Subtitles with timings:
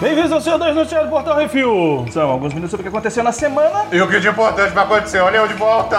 [0.00, 2.06] Bem-vindos ao seu 2 Noticiário do Portal Refil.
[2.10, 3.86] São alguns minutos sobre o que aconteceu na semana.
[3.90, 5.20] E o que de importante vai acontecer?
[5.20, 5.98] Olha eu de volta!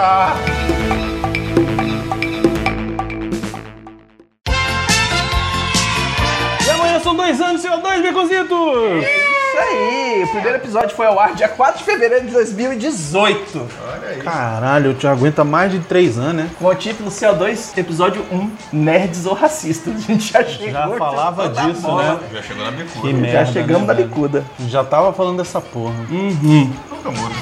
[6.64, 9.25] E amanhã são dois anos, seu 2 Becositos.
[9.56, 13.58] Isso aí, o primeiro episódio foi ao ar dia 4 de fevereiro de 2018.
[13.88, 14.18] Olha aí.
[14.20, 16.50] Caralho, eu te aguento há mais de 3 anos, né?
[16.58, 19.94] Com o título CO2, episódio 1, Nerds ou Racistas.
[19.94, 20.72] A gente já chegou.
[20.72, 22.02] Já falava disso, bola.
[22.02, 22.20] né?
[22.34, 23.00] Já chegou na bicuda.
[23.00, 24.44] Que Já merda, chegamos né, na bicuda.
[24.68, 25.94] Já tava falando dessa porra.
[26.10, 27.34] Nunca muda.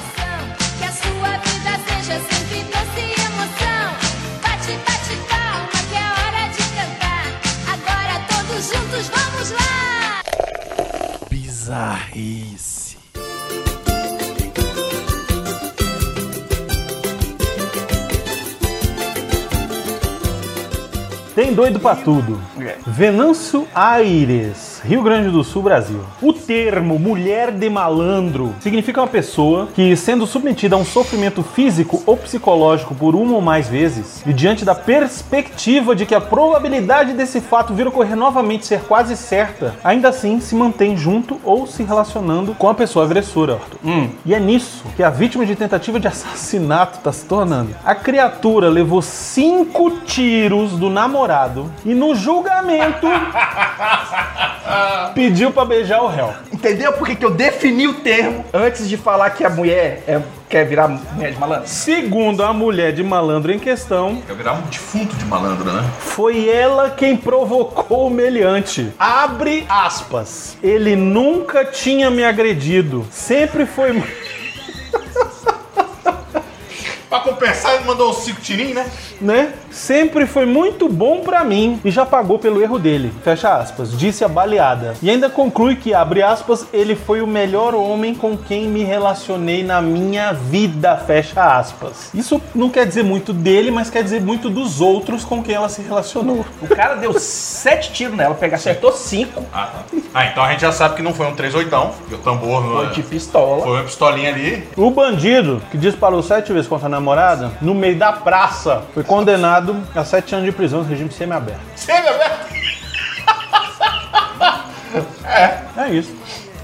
[21.35, 22.41] Tem doido pra tudo.
[22.57, 22.77] É.
[22.87, 25.99] Venâncio Aires, Rio Grande do Sul, Brasil.
[26.21, 32.03] O termo mulher de malandro significa uma pessoa que, sendo submetida a um sofrimento físico
[32.05, 37.13] ou psicológico por uma ou mais vezes, e diante da perspectiva de que a probabilidade
[37.13, 41.81] desse fato vir ocorrer novamente ser quase certa, ainda assim se mantém junto ou se
[41.81, 43.79] relacionando com a pessoa agressora, Arthur.
[44.23, 47.75] E é nisso que a vítima de tentativa de assassinato está se tornando.
[47.83, 53.07] A criatura levou cinco tiros do namorado e no julgamento
[55.13, 56.33] pediu pra beijar o réu.
[56.51, 60.65] Entendeu por que eu defini o termo antes de falar que a mulher é- quer
[60.65, 61.67] virar mulher de malandro?
[61.67, 65.83] Segundo a mulher de malandro em questão, Quer virar um defunto de malandro, né?
[65.99, 68.91] foi ela quem provocou o meliante.
[68.99, 70.57] Abre aspas.
[70.63, 73.05] Ele nunca tinha me agredido.
[73.11, 74.01] Sempre foi.
[77.09, 78.85] Pra compensar, ele mandou uns cinco tirinhos, né?
[79.21, 79.53] né?
[79.71, 83.13] Sempre foi muito bom pra mim e já pagou pelo erro dele.
[83.23, 83.97] Fecha aspas.
[83.97, 84.95] Disse a baleada.
[85.01, 89.63] E ainda conclui que, abre aspas, ele foi o melhor homem com quem me relacionei
[89.63, 90.97] na minha vida.
[90.97, 92.09] Fecha aspas.
[92.13, 95.69] Isso não quer dizer muito dele, mas quer dizer muito dos outros com quem ela
[95.69, 96.45] se relacionou.
[96.61, 99.97] O cara deu sete tiros nela, pega, acertou cinco, Ah, tá.
[100.13, 102.77] Ah, então a gente já sabe que não foi um 38, porque o tambor não
[102.77, 103.63] foi de pistola.
[103.63, 104.67] Foi uma pistolinha ali.
[104.77, 109.77] O bandido, que disparou sete vezes contra a namorada, no meio da praça, foi condenado
[109.93, 111.61] a sete anos de prisão no regime semiaberto.
[111.75, 112.55] Sempre aberto.
[115.77, 116.15] É isso.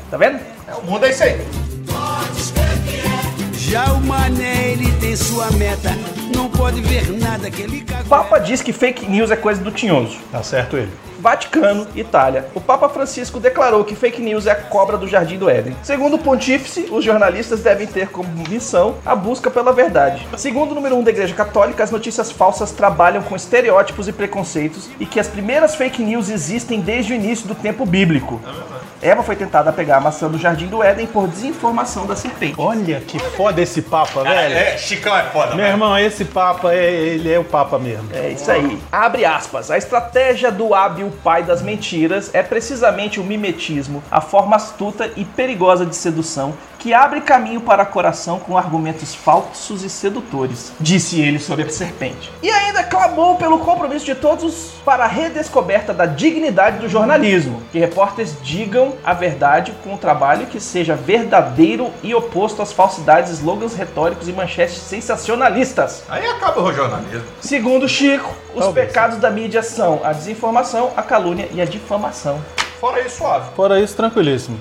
[0.10, 0.40] Tá vendo?
[0.66, 1.46] É, o mundo é isso aí.
[3.54, 5.90] Já o mané, ele tem sua meta.
[6.34, 8.06] Não pode ver nada que ele cagou.
[8.06, 10.18] Papa diz que fake news é coisa do tinhoso.
[10.32, 10.92] Tá certo ele.
[11.22, 12.48] Vaticano, Itália.
[12.56, 15.76] O Papa Francisco declarou que fake news é a cobra do Jardim do Éden.
[15.84, 20.28] Segundo o pontífice, os jornalistas devem ter como missão a busca pela verdade.
[20.36, 24.12] Segundo o número 1 um da Igreja Católica, as notícias falsas trabalham com estereótipos e
[24.12, 28.42] preconceitos e que as primeiras fake news existem desde o início do tempo bíblico.
[29.02, 32.54] Eva foi tentada pegar a maçã do Jardim do Éden por desinformação da serpente.
[32.58, 34.56] Olha que foda esse Papa, velho.
[34.56, 35.70] É, Chicão é foda, Meu velho.
[35.70, 38.08] irmão, esse Papa, é, ele é o Papa mesmo.
[38.14, 38.80] É isso aí.
[38.92, 39.72] Abre aspas.
[39.72, 45.26] A estratégia do hábil pai das mentiras é precisamente o mimetismo, a forma astuta e
[45.26, 51.22] perigosa de sedução que abre caminho para o coração com argumentos falsos e sedutores, disse
[51.22, 52.32] ele sobre a serpente.
[52.42, 57.78] E ainda clamou pelo compromisso de todos para a redescoberta da dignidade do jornalismo, que
[57.78, 63.76] repórteres digam a verdade com um trabalho que seja verdadeiro e oposto às falsidades, slogans
[63.76, 66.04] retóricos e manchetes sensacionalistas.
[66.10, 67.28] Aí acaba o jornalismo.
[67.42, 68.88] Segundo Chico, os Talvez.
[68.88, 72.42] pecados da mídia são a desinformação, a calúnia e a difamação.
[72.82, 73.46] Fora isso, suave.
[73.56, 74.60] Fora isso, tranquilíssimo.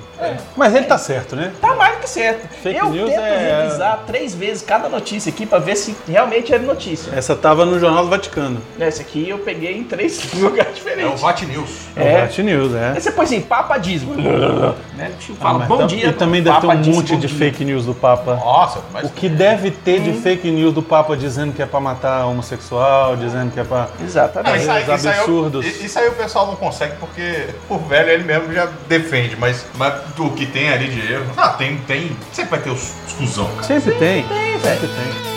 [0.55, 1.53] Mas ele tá certo, né?
[1.59, 2.47] Tá mais do que certo.
[2.63, 6.53] Fake eu news tento é- revisar três vezes cada notícia aqui pra ver se realmente
[6.53, 7.11] era notícia.
[7.17, 8.61] Essa tava no Jornal do Vaticano.
[8.79, 11.21] Essa aqui eu peguei em três lugares É o diferentes.
[11.23, 11.71] Vat News.
[11.97, 12.09] É.
[12.13, 12.21] É.
[12.21, 12.93] Vat News, é.
[12.95, 14.15] Aí você põe assim, papadismo.
[14.15, 15.11] né?
[15.19, 16.09] Tipo, Fala, Ah, bom dia.
[16.09, 17.39] E também deve ter um Papa monte de dia.
[17.39, 18.35] fake news do Papa.
[18.35, 19.07] Nossa, mas...
[19.07, 23.17] O que deve ter de fake news do Papa dizendo que é pra matar homossexual,
[23.17, 23.89] dizendo que é pra.
[23.99, 24.59] Não, Exatamente.
[24.61, 25.65] isso, aí, Os isso, aí, absurdos.
[25.65, 29.67] eu- isso aí o pessoal não consegue porque o velho ele mesmo já defende, mas,
[29.77, 31.27] mas o que tem ali de erro.
[31.37, 32.17] Ah, tem, tem.
[32.33, 33.63] Sempre vai ter os, os cuzão, cara.
[33.63, 34.23] Sempre tem.
[34.63, 35.31] Sempre tem.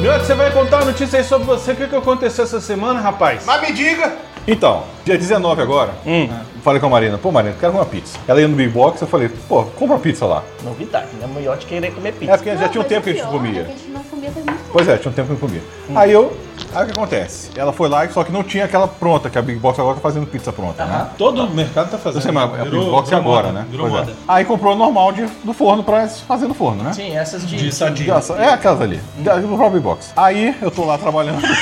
[0.00, 1.72] Miotti, você vai contar uma notícia aí sobre você.
[1.72, 3.44] O que, que aconteceu essa semana, rapaz?
[3.46, 4.12] Mas me diga!
[4.46, 6.28] Então, dia 19 agora, Hum.
[6.64, 8.18] Falei com a Marina, pô Marina, quero uma pizza.
[8.26, 10.42] Ela ia no Big Box, eu falei, pô, compra uma pizza lá.
[10.62, 11.26] Novidade, né?
[11.26, 12.36] Moiote querer comer É pizza.
[12.38, 13.60] porque já tinha um tempo que a gente pior comia.
[13.60, 14.70] é que a gente não comia faz muito tempo.
[14.72, 15.62] Pois é, tinha um tempo que não comia.
[15.94, 16.34] Aí eu
[16.72, 17.50] Aí o que acontece?
[17.56, 20.00] Ela foi lá, só que não tinha aquela pronta, que a Big Box agora tá
[20.00, 21.08] fazendo pizza pronta, né?
[21.18, 22.18] Todo o mercado tá fazendo.
[22.18, 23.66] Eu sei, mas a Big Virou- Box é virou agora, moda, né?
[23.70, 24.04] Virou Pois é.
[24.06, 24.16] moda.
[24.26, 26.92] Aí comprou normal de, do forno pra fazer no forno, né?
[26.92, 27.56] Sim, essas de.
[27.56, 28.14] De sadia.
[28.38, 30.12] É aquelas ali, da- do próprio Big Box.
[30.16, 31.42] Aí eu tô lá trabalhando.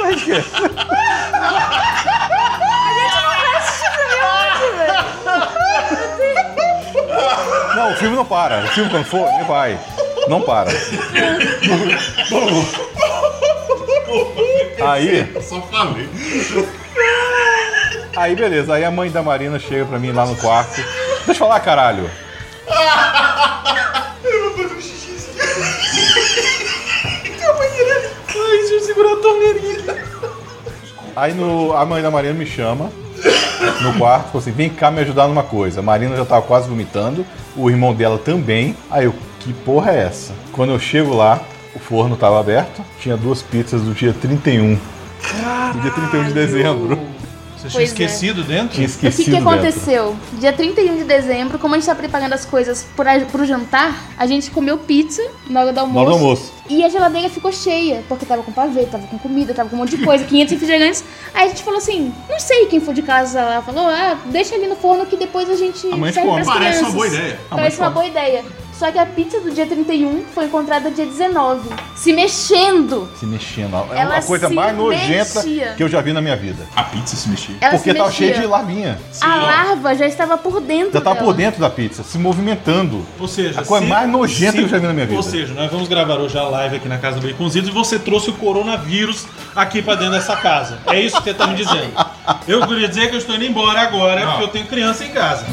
[0.00, 0.32] Mas que?
[7.98, 8.64] Filme não para.
[8.64, 9.78] O filme quando for, ele vai.
[10.28, 10.70] Não para.
[14.80, 16.08] Aí, Eu só falei.
[18.16, 18.74] aí beleza.
[18.74, 20.76] Aí a mãe da Marina chega pra mim lá no quarto.
[21.26, 22.10] Deixa eu falar, caralho.
[27.20, 29.78] Ai, deixa eu segurar a torneirinha.
[31.16, 32.90] Aí no- a mãe da Marina me chama
[33.82, 35.80] no quarto, falou assim: vem cá me ajudar numa coisa.
[35.80, 37.24] A Marina já tava quase vomitando,
[37.56, 38.74] o irmão dela também.
[38.90, 40.32] Aí eu, que porra é essa?
[40.52, 41.40] Quando eu chego lá,
[41.74, 44.78] o forno tava aberto, tinha duas pizzas do dia 31.
[45.72, 46.98] Do dia 31 de dezembro.
[47.56, 47.92] Você tinha Pois é.
[47.92, 48.68] esquecido dentro?
[48.76, 49.48] Tinha O que, esquecido que dentro.
[49.48, 50.16] aconteceu?
[50.34, 52.86] Dia 31 de dezembro, como a gente tá preparando as coisas
[53.32, 55.98] pro jantar, a gente comeu pizza na hora do Na almoço.
[56.06, 56.52] hora do almoço.
[56.68, 59.78] E a geladeira ficou cheia, porque tava com pavê, tava com comida, tava com um
[59.78, 61.04] monte de coisa, 500 refrigerantes.
[61.32, 64.54] Aí a gente falou assim, não sei quem for de casa lá, falou, ah, deixa
[64.54, 66.94] ali no forno que depois a gente Amanhã a serve pras Parece uma crianças.
[66.94, 67.40] boa ideia.
[67.48, 68.44] Parece uma boa ideia.
[68.78, 73.08] Só que a pizza do dia 31 foi encontrada dia 19, se mexendo.
[73.18, 73.74] Se mexendo.
[73.92, 75.74] É Ela uma coisa se mais nojenta mexia.
[75.76, 76.64] que eu já vi na minha vida.
[76.76, 77.56] A pizza se mexia.
[77.60, 78.28] Ela Porque se tava mexia.
[78.28, 78.98] cheio de larvinha.
[79.20, 81.26] A larva já estava por dentro Já tava dela.
[81.26, 83.04] por dentro da pizza, se movimentando.
[83.18, 85.16] Ou seja, A coisa se- mais nojenta que eu já vi na minha vida.
[85.16, 87.98] Ou seja, nós vamos gravar hoje a live aqui na casa do Baconzitos e você
[87.98, 89.26] trouxe o coronavírus
[89.56, 90.78] aqui pra dentro dessa casa.
[90.86, 91.90] É isso que você tá me dizendo.
[92.46, 95.44] Eu queria dizer que eu estou indo embora agora porque eu tenho criança em casa.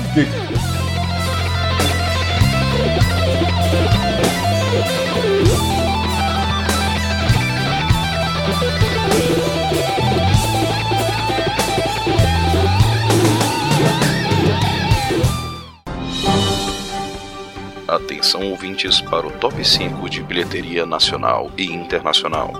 [17.96, 22.52] Atenção ouvintes para o top 5 de bilheteria nacional e internacional.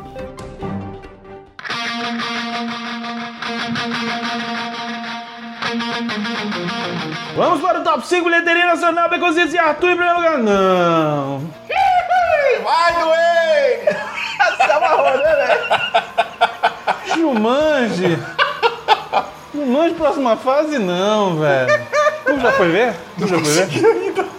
[7.36, 10.38] Vamos para o top 5 bilheteria nacional, Baconzitos e Arthur em primeiro lugar.
[10.38, 11.52] Não.
[12.64, 13.98] Vai doer!
[17.14, 18.18] Jumanji.
[19.54, 21.86] Jumanji, próxima fase, não, velho.
[22.26, 22.94] Tu já foi ver?
[23.20, 24.35] Tu já foi ver?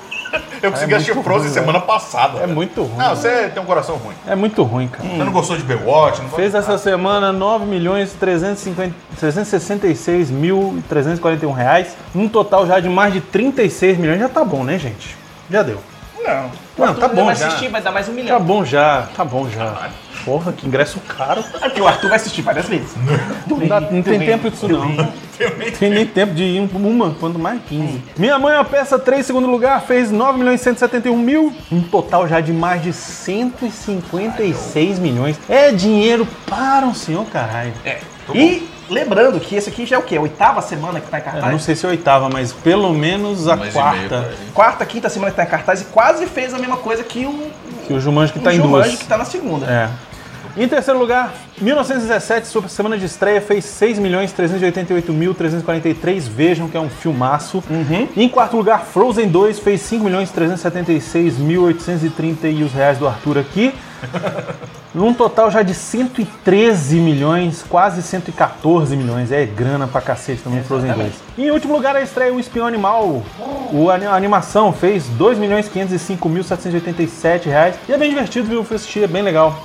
[0.66, 2.40] Eu consegui assistir o Frozen semana passada.
[2.40, 2.96] É muito ruim.
[2.98, 4.14] Não, você tem um coração ruim.
[4.26, 5.08] É muito ruim, cara.
[5.08, 6.20] Você não gostou de Baywatch?
[6.22, 12.88] Não Fez essa semana 9 milhões 350 366 mil 341 reais, num total já de
[12.88, 14.18] mais de 36 milhões.
[14.20, 15.16] Já tá bom, né, gente?
[15.50, 15.78] Já deu.
[16.22, 16.50] Não.
[16.76, 17.46] Não, tá bom vai já.
[17.46, 18.40] assistir, vai dar mais um Tá milhão.
[18.40, 19.88] bom já, tá bom já.
[20.26, 21.42] Porra, que ingresso caro.
[21.62, 22.90] É porque o Arthur vai assistir várias vezes.
[23.46, 24.94] Não, dá- não tem tempo disso não.
[25.78, 28.02] Tem nem tempo de ir uma, quanto mais 15.
[28.18, 31.52] Minha mãe é uma peça 3, segundo lugar, fez 9 milhões e 171 mil.
[31.70, 35.38] Um total já de mais de 156 milhões.
[35.48, 37.72] É dinheiro para um senhor caralho.
[37.84, 37.98] É.
[38.34, 40.16] E lembrando que esse aqui já é o quê?
[40.16, 41.52] A oitava semana que tá em Eu cartaz?
[41.52, 44.32] não sei se é a oitava, mas pelo menos a por quarta.
[44.54, 47.50] Quarta, quinta semana que tá em cartaz e quase fez a mesma coisa que o,
[47.86, 49.00] Que o Jumanji que tá o em Jumanji duas.
[49.02, 49.66] que tá na segunda.
[49.66, 49.88] É.
[50.58, 56.26] Em terceiro lugar, 1917, sua semana de estreia, fez 6 milhões 388 mil 343.
[56.28, 57.62] Vejam que é um filmaço.
[58.16, 63.06] Em quarto lugar, Frozen 2 fez 5 milhões 376 mil 830 e os reais do
[63.06, 63.74] Arthur aqui.
[64.94, 69.30] Num total já de 113 milhões, quase 114 milhões.
[69.30, 71.12] É grana pra cacete também, Frozen 2.
[71.36, 73.22] E em último lugar, a estreia O Espião Animal.
[73.72, 77.74] O, a animação fez 2 milhões 505 mil 787 reais.
[77.86, 78.64] E é bem divertido, viu?
[78.64, 79.62] Fui assistir, é bem legal.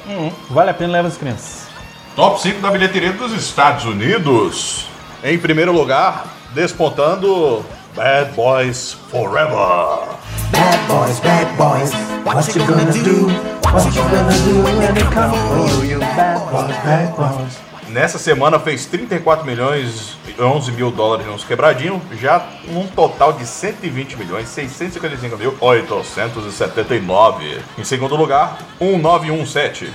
[0.49, 1.67] Vale a pena, leva as crianças.
[2.15, 4.85] Top 5 da bilheteria dos Estados Unidos.
[5.23, 7.63] Em primeiro lugar, despontando
[7.95, 10.17] Bad Boys Forever.
[10.51, 11.91] Bad boys, bad boys,
[12.25, 13.27] what you gonna do?
[13.71, 15.99] What you gonna do when they come for you?
[15.99, 17.57] Bad boys, bad boys.
[17.89, 23.45] Nessa semana fez 34 milhões e 11 mil dólares nos quebradinhos, já um total de
[23.45, 27.59] 120 milhões 655 mil 879.
[27.77, 29.91] Em segundo lugar, 1917.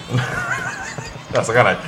[1.33, 1.81] Tá sacanagem.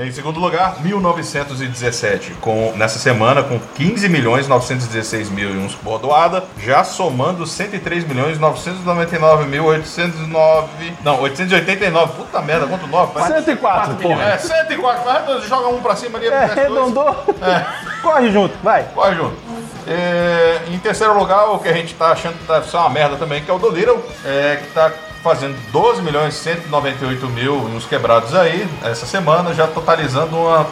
[0.00, 6.44] Em segundo lugar, 1917, com, nessa semana com 15 milhões 916 mil e uns bordoada,
[6.58, 13.12] já somando 103 milhões 999 mil 809, não, 889, puta merda, quanto 9?
[13.14, 14.22] Parece- 104, porra.
[14.24, 16.26] é, 104, vai, joga um pra cima ali.
[16.26, 16.50] É, dois.
[16.58, 17.16] arredondou.
[18.02, 18.84] Corre junto, vai.
[18.94, 19.36] Corre junto.
[19.86, 23.16] É, em terceiro lugar, o que a gente tá achando que deve ser uma merda
[23.16, 24.90] também, que é o do Little, é, que tá
[25.22, 30.66] fazendo 12 milhões 198 mil e uns quebrados aí, essa semana, já totalizando uma,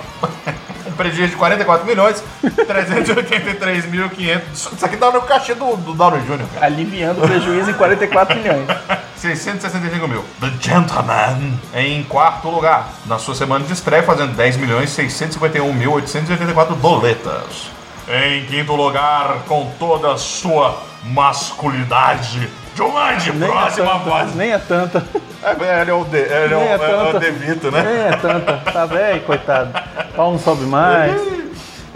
[0.86, 2.22] um prejuízo de 44 milhões
[2.66, 4.72] 383 mil 500.
[4.72, 6.66] Isso aqui dá no cachê do, do Downey Jr., cara.
[6.66, 8.66] Aliviando o prejuízo em 44 milhões.
[9.18, 10.24] 665 mil.
[10.40, 12.88] The Gentleman em quarto lugar.
[13.06, 17.70] Na sua semana de estreia, fazendo 10 milhões 651 mil 884 doletas.
[18.08, 22.48] Em quinto lugar, com toda a sua masculinidade.
[22.78, 24.37] Jumanji, Nem é próxima fase.
[24.37, 25.04] nem é tanta.
[25.42, 27.18] É, ele é o, de, ele é o, é é o.
[27.18, 27.82] Devito, né?
[27.82, 28.52] Nem é tanta.
[28.73, 29.73] Tá velho, coitado.
[30.14, 31.20] Pau não sobe mais.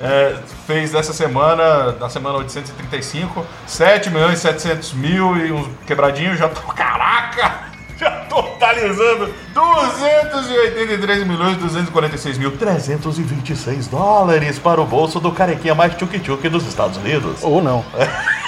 [0.04, 0.34] É,
[0.66, 6.48] fez dessa semana, na semana 835, 7 milhões e 700 mil e uns quebradinhos, já
[6.48, 15.72] tô, caraca, já totalizando 283 milhões 246 mil 326 dólares para o bolso do carequinha
[15.76, 17.38] mais tchuk-tchuk dos Estados Unidos.
[17.44, 17.84] Ou não.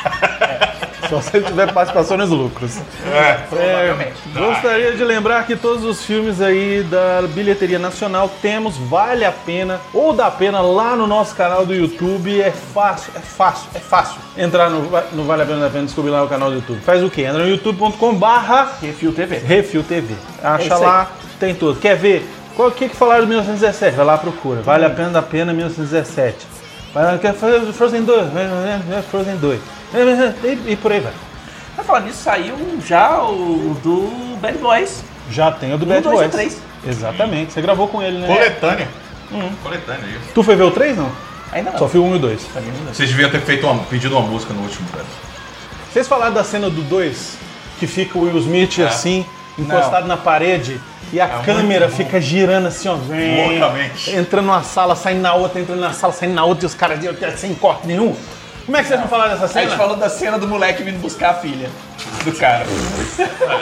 [1.14, 2.78] Só se ele tiver participação nos lucros.
[3.12, 9.24] É, É, gostaria de lembrar que todos os filmes aí da bilheteria nacional temos Vale
[9.24, 12.40] a Pena ou dá pena lá no nosso canal do YouTube.
[12.40, 16.10] É fácil, é fácil, é fácil entrar no, no Vale a Pena da Pena descobrir
[16.10, 16.80] lá o canal do YouTube.
[16.80, 17.22] Faz o quê?
[17.22, 19.36] Entra no youtube.com barra Refil TV.
[19.36, 20.14] Refil TV.
[20.42, 20.80] É Acha aí.
[20.80, 21.78] lá, tem tudo.
[21.78, 22.28] Quer ver?
[22.56, 23.96] Qual que que falaram de 1917?
[23.96, 24.62] Vai lá procura.
[24.62, 26.54] Vale a pena da pena 1917.
[26.92, 28.32] Vai lá, quer fazer Frozen 2?
[28.32, 29.60] Vai, vai, vai, Frozen 2.
[30.44, 31.12] E, e por aí vai.
[31.74, 32.54] Pra falar nisso, saiu
[32.86, 35.02] já o do Bad Boys.
[35.30, 36.30] Já tem o do Um, Bad dois e Boys.
[36.32, 36.62] três.
[36.86, 37.52] Exatamente.
[37.52, 38.26] Você gravou com ele, né?
[38.26, 38.88] coletânea.
[39.62, 40.32] Coletânea, isso.
[40.34, 41.10] Tu foi ver o 3, não?
[41.50, 41.78] Ainda não.
[41.78, 42.40] Só fui o 1 e o 2.
[42.92, 45.06] Vocês deviam ter feito uma, pedido uma música no último, velho.
[45.92, 47.38] Vocês falaram da cena do 2?
[47.80, 49.24] Que fica o Will Smith assim,
[49.58, 50.80] encostado na parede,
[51.12, 52.94] e a câmera fica girando assim, ó.
[52.94, 54.14] vem, Loucamente.
[54.14, 57.00] Entrando numa sala, saindo na outra, entrando na sala, saindo na outra, e os caras
[57.00, 58.14] de- sem corte nenhum.
[58.64, 59.76] Como é que vocês não falaram dessa A gente cena?
[59.76, 61.68] falou da cena do moleque vindo buscar a filha
[62.24, 62.64] do cara.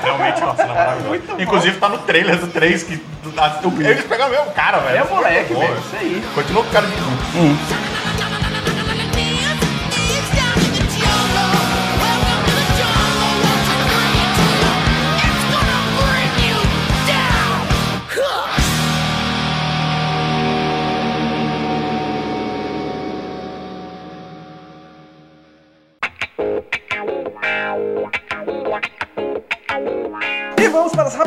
[0.03, 1.21] Realmente, nossa, na maravilhosa.
[1.43, 3.03] Inclusive tá no trailer do 3 que.
[3.37, 4.99] a- o- Eles pegaram o mesmo cara, velho.
[4.99, 5.75] É o moleque, Bom, velho.
[5.79, 6.23] Isso aí.
[6.35, 7.59] Continua com o cara de novo.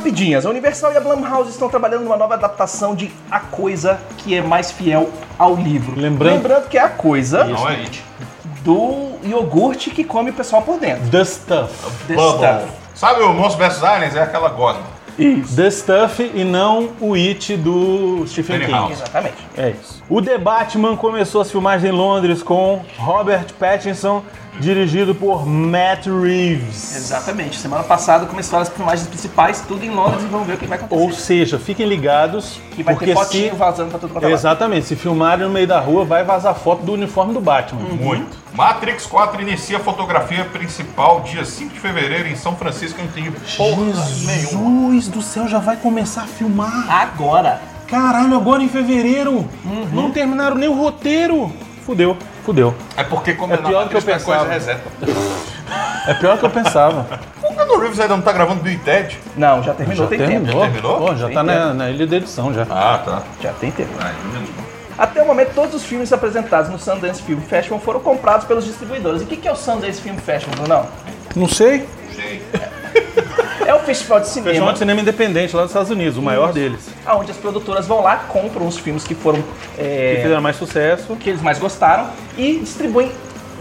[0.05, 0.45] Rapidinhas.
[0.45, 4.41] A Universal e a Blumhouse estão trabalhando numa nova adaptação de A Coisa que é
[4.41, 5.99] mais fiel ao livro.
[5.99, 8.03] Lembrando- que é a coisa Não é It.
[8.63, 11.09] do iogurte que come o pessoal por dentro.
[11.09, 11.73] The Stuff.
[12.07, 12.47] The Bubble.
[12.47, 12.71] Stuff.
[12.93, 14.15] Sabe o Monstro vs Aliens?
[14.15, 14.83] É aquela gosma.
[15.55, 18.77] The Stuff e não o It do Stephen Penny King.
[18.77, 18.91] House.
[18.91, 19.37] Exatamente.
[19.57, 20.03] É isso.
[20.09, 24.23] O The Batman começou as filmagens em Londres com Robert Pattinson,
[24.59, 26.95] dirigido por Matt Reeves.
[26.95, 27.57] Exatamente.
[27.57, 30.77] Semana passada começaram as filmagens principais, tudo em Londres e vamos ver o que vai
[30.77, 31.01] acontecer.
[31.01, 33.55] Ou seja, fiquem ligados, que vai porque ter fotinho se...
[33.55, 34.37] vazando pra tudo quanto é lado.
[34.37, 37.81] Exatamente, se filmarem no meio da rua, vai vazar foto do uniforme do Batman.
[37.81, 38.45] Muito.
[38.53, 42.99] Matrix 4 inicia a fotografia principal dia 5 de fevereiro em São Francisco.
[42.99, 43.83] Eu não tenho porra
[44.25, 44.95] nenhuma.
[45.05, 46.85] Jesus do céu, já vai começar a filmar.
[46.89, 47.61] Agora.
[47.87, 49.47] Caralho, agora em fevereiro.
[49.93, 51.51] Não terminaram nem o roteiro.
[51.85, 52.73] Fudeu, fudeu.
[52.97, 54.47] É porque como É pior do que eu pensava.
[54.49, 54.81] reseta.
[56.07, 57.05] É pior que eu pensava.
[57.43, 59.19] O Keanu Reeves ainda não tá gravando Bill e Ted?
[59.37, 60.45] Não, já terminou, tem tempo.
[60.47, 60.97] Já terminou?
[60.97, 62.63] Pô, já Tem tá na, na ilha da edição já.
[62.69, 63.23] Ah, tá.
[63.41, 63.91] Já tem tempo.
[63.99, 64.11] Ah,
[64.97, 69.21] Até o momento, todos os filmes apresentados no Sundance Film Festival foram comprados pelos distribuidores.
[69.21, 70.85] E o que, que é o Sundance Film Festival, não?
[71.35, 71.87] Não sei.
[73.65, 76.51] É o festival de Festival cinema de cinema independente lá dos Estados Unidos, o maior
[76.51, 76.89] deles.
[77.07, 79.41] onde as produtoras vão lá, compram os filmes que foram
[79.75, 81.15] Que é, fizeram mais sucesso.
[81.15, 82.07] que eles mais gostaram
[82.37, 83.11] e distribuem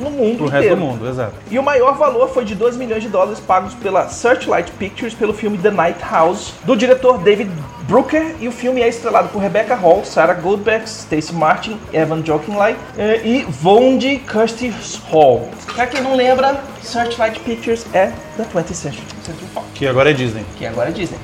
[0.01, 0.51] no mundo pro inteiro.
[0.51, 1.33] resto do mundo, exato.
[1.51, 5.33] E o maior valor foi de 2 milhões de dólares pagos pela Searchlight Pictures pelo
[5.33, 7.51] filme The Night House, do diretor David
[7.83, 8.35] Brooker.
[8.41, 13.21] E o filme é estrelado por Rebecca Hall, Sarah Goldberg, Stacey Martin, Evan Jokinley eh,
[13.25, 14.73] e Vondi Kirsty
[15.11, 15.49] Hall.
[15.75, 20.13] Pra quem não lembra, Searchlight Pictures é da 20th Century Century Fox, Que agora é
[20.13, 20.45] Disney.
[20.57, 21.19] que agora é Disney.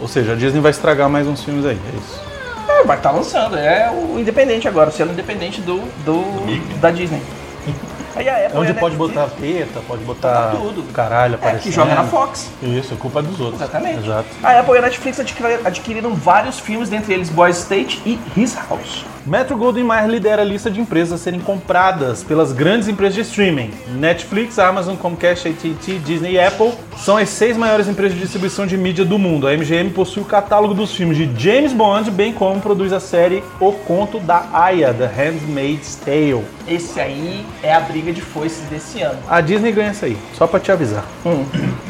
[0.00, 2.20] Ou seja, a Disney vai estragar mais uns filmes aí, é isso.
[2.68, 7.22] É, vai estar lançando, é o independente agora, o selo independente do, do, da Disney.
[8.14, 10.92] Aí a Apple É onde a pode botar teta, pode botar Botar tudo.
[10.92, 11.62] caralho É, aparecendo.
[11.62, 12.50] que joga na Fox.
[12.62, 13.60] Isso, é culpa dos outros.
[13.60, 13.98] Exatamente.
[14.04, 14.26] Exato.
[14.42, 18.54] A Apple e a Netflix adquiri- adquiriram vários filmes, dentre eles Boys State e His
[18.68, 19.04] House.
[19.24, 23.20] Metro Goldwyn Mayer lidera a lista de empresas a serem compradas pelas grandes empresas de
[23.20, 23.70] streaming.
[23.94, 28.76] Netflix, Amazon, Comcast, AT&T, Disney e Apple são as seis maiores empresas de distribuição de
[28.76, 29.46] mídia do mundo.
[29.46, 33.44] A MGM possui o catálogo dos filmes de James Bond, bem como produz a série
[33.60, 36.44] O Conto da Aya, The Handmaid's Tale.
[36.66, 39.18] Esse aí é a briga de foices desse ano.
[39.28, 41.04] A Disney ganha essa aí, só pra te avisar.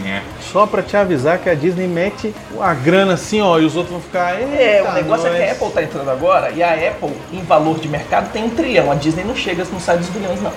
[0.04, 0.20] É.
[0.40, 3.92] Só pra te avisar que a Disney mete a grana assim, ó, e os outros
[3.92, 4.34] vão ficar.
[4.34, 7.12] É, "Eita, o negócio é que a nós." Apple tá entrando agora e a Apple,
[7.32, 8.90] em valor de mercado, tem um trilhão.
[8.90, 10.52] A Disney não chega, não sai dos bilhões, não.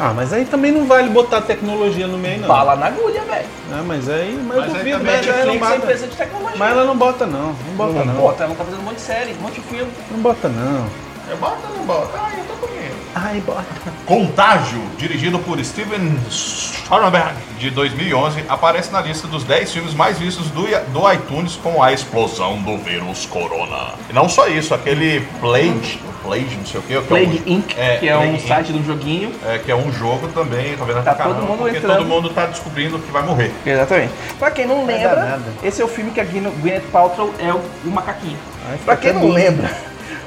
[0.00, 2.48] Ah, mas aí também não vale botar tecnologia no meio, não.
[2.48, 3.46] Bala na agulha, velho.
[3.72, 5.76] Ah, mas aí, mas, Mas eu duvido, mas ela não Netflix é bota.
[5.76, 6.56] empresa de tecnologia.
[6.56, 8.14] Mas ela não bota não, não bota não, não.
[8.14, 9.90] bota, ela tá fazendo um monte de série, um monte de filme.
[10.10, 10.86] Não bota não.
[11.30, 12.10] É bota ou não bota?
[12.16, 12.77] Ah, eu tô comendo.
[13.14, 13.64] Ai, bota.
[14.06, 20.48] Contágio, dirigido por Steven Soderbergh, de 2011, aparece na lista dos 10 filmes mais vistos
[20.50, 20.62] do,
[20.92, 23.94] do iTunes com a explosão do vírus corona.
[24.08, 27.42] E não só isso, aquele Plague, Plague, não sei o quê, que é um- Plague
[27.46, 29.32] Inc., que é Plague um Inc., site de um joguinho.
[29.46, 31.02] é, que é um jogo também, tá vendo?
[31.02, 31.96] Tá Caramba, todo mundo porque entrando.
[31.98, 33.52] todo mundo tá descobrindo que vai morrer.
[33.66, 34.12] Exatamente.
[34.38, 35.42] Pra quem não lembra, nada.
[35.62, 38.36] esse é o filme que a Gwyneth Gwyneth Paltrow é o, o macaquinho.
[38.70, 39.34] Ai, Pra fica quem não lindo.
[39.34, 39.70] lembra,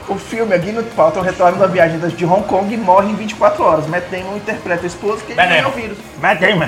[0.07, 3.15] o filme, a Gwyneth Paltrow retorna da viagem das- de Hong Kong e morre em
[3.15, 3.87] 24 horas.
[3.87, 5.97] Matt Damon interpreta o esposo que ele o vírus.
[6.21, 6.67] Matt Damon.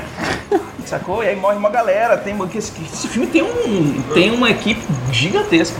[0.85, 1.23] Sacou?
[1.23, 2.17] E aí morre uma galera.
[2.17, 5.77] Tem, uma- esse, esse filme tem, um, tem uma equipe gigantesca.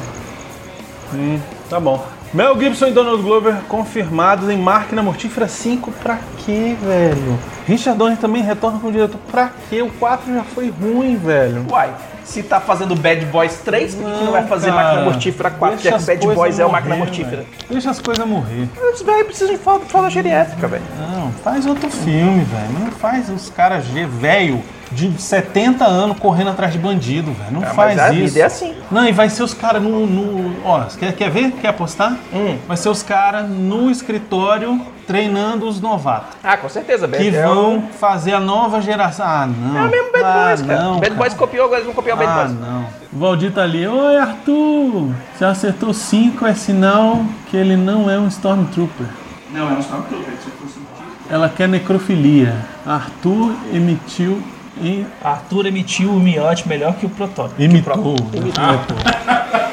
[1.69, 2.03] Tá bom.
[2.33, 5.91] Mel Gibson e Donald Glover confirmados em Máquina Mortífera 5.
[5.91, 7.38] Pra quê, velho?
[7.67, 9.19] Richard Donner também retorna como diretor.
[9.31, 9.81] Pra quê?
[9.83, 11.65] O 4 já foi ruim, velho.
[11.69, 11.91] Uai,
[12.25, 14.84] se tá fazendo Bad Boys 3, por que, não vai fazer cara.
[14.84, 15.75] Máquina Mortífera 4?
[15.77, 17.36] Deixa Já que as Bad Boys é o morrer, Máquina Mortífera.
[17.38, 17.48] velho.
[17.70, 18.68] Deixa as coisas morrer.
[18.94, 20.84] Os velhos precisam de fralda, geriátrica, velho.
[21.00, 22.80] Não, faz outro filme, velho.
[22.80, 24.62] Não faz os caras velho
[24.92, 27.51] de 70 anos correndo atrás de bandido, velho.
[27.51, 28.25] Não Ah, faz mas a isso.
[28.27, 28.75] vida é assim.
[28.92, 30.56] Não, e vai ser os caras no, no.
[30.63, 31.51] Ó, quer, quer ver?
[31.53, 32.15] Quer apostar?
[32.32, 32.58] Hum.
[32.68, 36.36] Vai ser os caras no escritório treinando os novatos.
[36.43, 39.25] Ah, com certeza, Bad Que o- vão fazer a nova geração.
[39.25, 39.77] Ah, não.
[39.77, 40.81] É o mesmo Bad ah, Boys, cara.
[40.83, 41.15] Não, Bad cara.
[41.15, 42.60] Boys copiou, agora eles vão copiar o Bad Ah, Boys.
[42.60, 42.81] não.
[43.13, 43.88] O Valdir tá ali.
[43.88, 45.12] Oi, Arthur.
[45.38, 49.07] Se acertou 5 é sinal que ele não é um Stormtrooper.
[49.51, 51.10] Não, é um Stormtrooper, se fosse um tiro.
[51.29, 52.55] Ela quer necrofilia.
[52.86, 54.41] Arthur emitiu
[54.81, 57.62] e Arthur emitiu o miote melhor que o protótipo.
[57.62, 58.15] imitou.
[58.15, 58.53] Why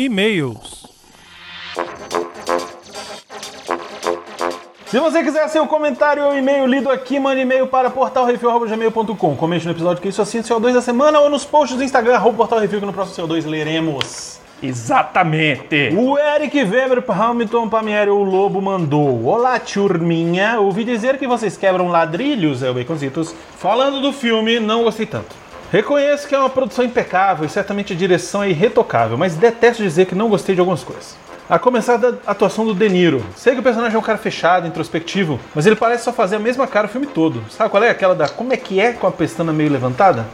[0.00, 0.86] E-mails.
[4.86, 9.36] Se você quiser seu comentário ou e-mail lido aqui, mande e-mail para portalrefil.gmail.com.
[9.36, 12.38] Comente no episódio que isso assim, CO2 da semana ou nos posts do Instagram, arroba
[12.38, 14.40] portalrefil, que no próximo CO2 leremos.
[14.62, 15.94] Exatamente.
[15.94, 19.26] O Eric Weber Hamilton Pamieri, o Lobo, mandou.
[19.26, 20.58] Olá, turminha.
[20.60, 23.34] Ouvi dizer que vocês quebram ladrilhos, é o Baconzitos.
[23.58, 25.49] Falando do filme, não gostei tanto.
[25.72, 30.06] Reconheço que é uma produção impecável e certamente a direção é irretocável, mas detesto dizer
[30.06, 31.16] que não gostei de algumas coisas.
[31.48, 33.24] A começar da atuação do De Niro.
[33.36, 36.40] Sei que o personagem é um cara fechado, introspectivo, mas ele parece só fazer a
[36.40, 37.44] mesma cara o filme todo.
[37.48, 37.88] Sabe qual é?
[37.88, 40.26] Aquela da como é que é com a pestana meio levantada?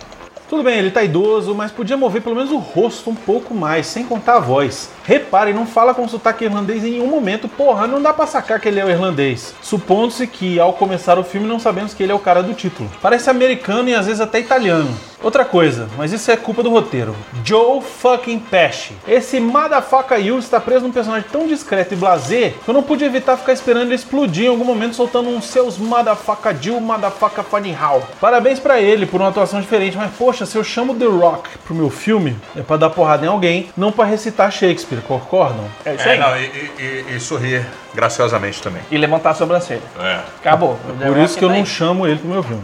[0.49, 3.87] Tudo bem, ele tá idoso, mas podia mover pelo menos o rosto um pouco mais,
[3.87, 4.89] sem contar a voz.
[5.07, 8.67] Repare, não fala com sotaque irlandês em nenhum momento, porra, não dá pra sacar que
[8.67, 9.55] ele é o irlandês.
[9.63, 12.91] Supondo-se que ao começar o filme não sabemos que ele é o cara do título.
[13.01, 14.93] Parece americano e às vezes até italiano.
[15.23, 17.17] Outra coisa, mas isso é culpa do roteiro.
[17.43, 18.93] Joe fucking Pesci.
[19.09, 23.05] Esse motherfucker you está preso num personagem tão discreto e blasé que eu não pude
[23.05, 27.75] evitar ficar esperando ele explodir em algum momento soltando uns seus motherfucker Jill, motherfucker funny
[27.75, 28.03] how.
[28.21, 31.75] Parabéns pra ele por uma atuação diferente, mas poxa, se eu chamo The Rock pro
[31.75, 35.69] meu filme, é pra dar porrada em alguém, não pra recitar Shakespeare, concordam?
[35.85, 36.19] É isso É, aí.
[36.19, 36.73] não, e, e-
[37.13, 37.65] e- e sorrir
[37.97, 38.83] graciosamente também.
[38.91, 39.83] E levantar a sobrancelha.
[39.99, 40.21] É.
[40.41, 40.79] Acabou.
[41.05, 42.63] Por isso que eu não chamo ele pro meu filme.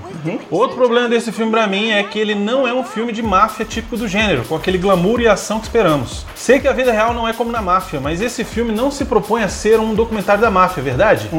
[0.51, 3.65] Outro problema desse filme pra mim é que ele não é um filme de máfia
[3.65, 6.27] típico do gênero, com aquele glamour e ação que esperamos.
[6.37, 9.05] Sei que a vida real não é como na máfia, mas esse filme não se
[9.05, 11.31] propõe a ser um documentário da máfia, é verdade?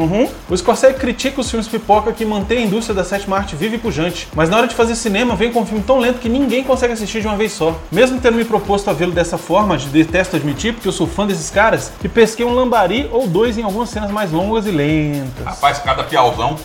[0.49, 3.77] O Scorsese critica os filmes pipoca que mantém a indústria da sétima arte viva e
[3.77, 6.63] pujante, mas na hora de fazer cinema vem com um filme tão lento que ninguém
[6.63, 7.77] consegue assistir de uma vez só.
[7.91, 11.27] Mesmo tendo me proposto a vê-lo dessa forma, de detesto admitir, porque eu sou fã
[11.27, 15.45] desses caras, que pesquei um lambari ou dois em algumas cenas mais longas e lentas.
[15.45, 16.57] Rapaz, cada piauzão.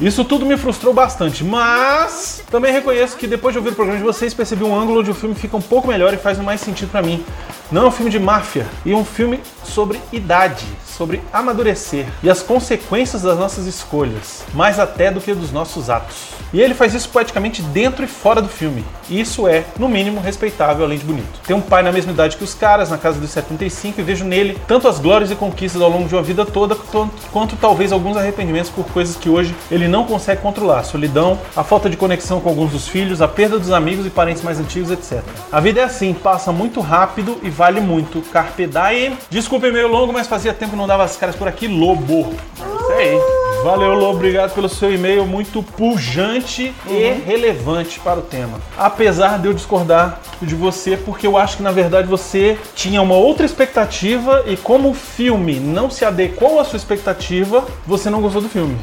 [0.00, 4.04] Isso tudo me frustrou bastante, mas também reconheço que depois de ouvir o programa de
[4.04, 6.90] vocês, percebi um ângulo onde o filme fica um pouco melhor e faz mais sentido
[6.90, 7.24] pra mim.
[7.70, 12.42] Não é um filme de máfia, e um filme sobre idade, sobre amadurecer e as
[12.42, 16.32] consequências das nossas escolhas, mais até do que dos nossos atos.
[16.52, 18.84] E ele faz isso poeticamente dentro e fora do filme.
[19.08, 21.40] E isso é, no mínimo, respeitável além de bonito.
[21.46, 24.24] Tem um pai na mesma idade que os caras, na casa dos 75, e vejo
[24.24, 26.76] nele tanto as glórias e conquistas ao longo de uma vida toda,
[27.32, 30.84] quanto talvez alguns arrependimentos por coisas que hoje ele não consegue controlar.
[30.84, 34.42] Solidão, a falta de conexão com alguns dos filhos, a perda dos amigos e parentes
[34.42, 35.22] mais antigos, etc.
[35.50, 38.20] A vida é assim, passa muito rápido e vale muito.
[38.32, 39.16] Carpe diem.
[39.30, 41.66] Desculpe meio longo, mas fazia tempo que não dava as caras por aqui.
[41.66, 42.34] Lobo.
[42.80, 43.51] Isso aí.
[43.62, 44.16] Valeu, Lobo.
[44.16, 48.60] Obrigado pelo seu e-mail muito pujante e relevante para o tema.
[48.76, 53.14] Apesar de eu discordar de você, porque eu acho que na verdade você tinha uma
[53.14, 58.42] outra expectativa e como o filme não se adequou à sua expectativa, você não gostou
[58.42, 58.76] do filme.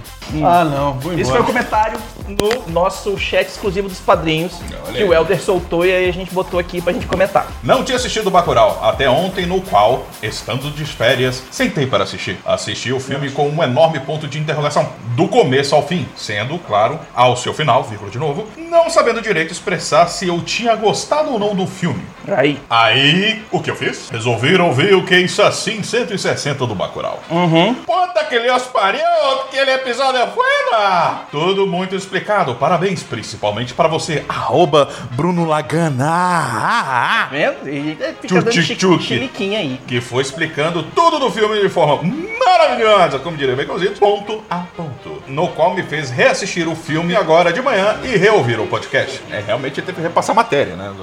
[0.44, 0.94] Ah, não.
[0.94, 1.22] Vou embora.
[1.22, 4.54] Esse foi o comentário no nosso chat exclusivo dos padrinhos
[4.86, 5.04] Olha que aí.
[5.04, 7.48] o Helder soltou e aí a gente botou aqui pra gente comentar.
[7.64, 12.38] Não tinha assistido Bacurau até ontem, no qual, estando de férias, sentei para assistir.
[12.46, 17.00] Assisti o filme com um enorme ponto de interrogação, do começo ao fim, sendo, claro,
[17.14, 21.40] ao seu final, vírgula de novo, não sabendo direito expressar se eu tinha gostado ou
[21.40, 22.04] não do filme.
[22.28, 22.60] Aí.
[22.70, 24.10] Aí, o que eu fiz?
[24.10, 27.20] Resolvi ouvir o que é isso assim 160 do Bacurau.
[27.30, 27.74] Uhum.
[27.74, 29.02] Puta que Deus pariu,
[29.48, 31.22] aquele episódio foda!
[31.32, 36.06] Tudo muito explicado, parabéns, principalmente para você, arroba Bruno Lagana.
[36.06, 37.68] Tá vendo?
[37.68, 38.52] E fica dando
[39.02, 39.80] chiliquinha aí.
[39.88, 42.02] Que foi explicando tudo do filme de forma
[42.46, 45.22] maravilhosa, como diria Baconzitos, ponto a ponto.
[45.28, 49.22] No qual me fez reassistir o filme agora de manhã e reouvir o podcast.
[49.32, 50.94] É, realmente teve que repassar a matéria, né?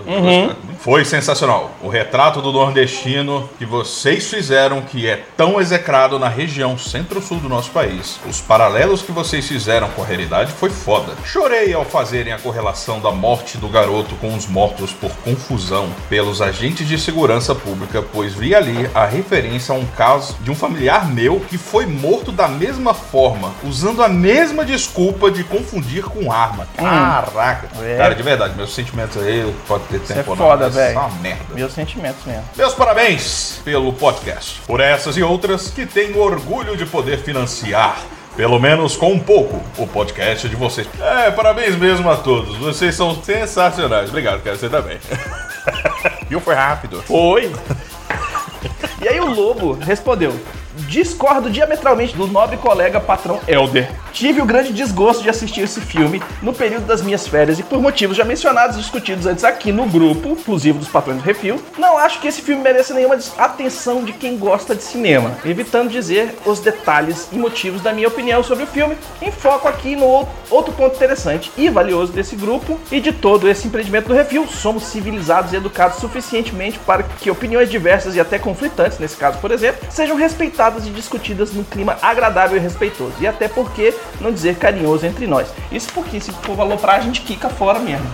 [0.80, 1.72] Foi sensacional.
[1.82, 7.48] O retrato do nordestino que vocês fizeram, que é tão execrado na região centro-sul do
[7.48, 8.18] nosso país.
[8.28, 11.14] Os paralelos que vocês fizeram com a realidade foi foda.
[11.24, 16.42] Chorei ao fazerem a correlação da morte do garoto com os mortos por confusão pelos
[16.42, 21.08] agentes de segurança pública, pois vi ali a referência a um caso de um familiar
[21.08, 26.66] meu que foi morto da mesma forma, usando a mesma desculpa de confundir com arma.
[26.76, 27.68] Caraca.
[27.80, 27.96] É.
[27.96, 30.96] Cara, de verdade, meus sentimentos aí, pode ter tempo é ou não, foda, velho.
[30.96, 31.54] É uma merda.
[31.54, 32.44] Meus sentimentos mesmo.
[32.56, 34.60] Meus parabéns pelo podcast.
[34.66, 37.98] Por essas e outras que tenho orgulho de poder financiar.
[38.36, 40.86] Pelo menos com um pouco o podcast de vocês.
[41.00, 42.56] É, parabéns mesmo a todos.
[42.58, 44.10] Vocês são sensacionais.
[44.10, 44.98] Obrigado, quero você também.
[46.28, 46.38] Viu?
[46.40, 47.02] Foi rápido.
[47.02, 47.50] Foi.
[49.00, 50.38] E aí o Lobo respondeu:
[50.76, 53.90] Discordo diametralmente do nobre colega patrão Elder.
[54.12, 57.80] Tive o grande desgosto de assistir esse filme no período das minhas férias e por
[57.80, 61.96] motivos já mencionados e discutidos antes aqui no grupo, inclusive dos patrões do Refil, não
[61.98, 66.60] acho que esse filme mereça nenhuma atenção de quem gosta de cinema, evitando dizer os
[66.60, 70.72] detalhes e motivos da minha opinião sobre o filme, em foco aqui no ou- outro
[70.74, 74.46] ponto interessante e valioso desse grupo e de todo esse empreendimento do Refil.
[74.46, 79.50] Somos civilizados e educados suficientemente para que opiniões diversas e até conflitantes, nesse caso, por
[79.50, 83.12] exemplo, sejam respeitadas e discutidas num clima agradável e respeitoso.
[83.20, 85.48] E até porque não dizer carinhoso entre nós.
[85.70, 88.06] Isso porque se for aloprar, a gente quica fora mesmo.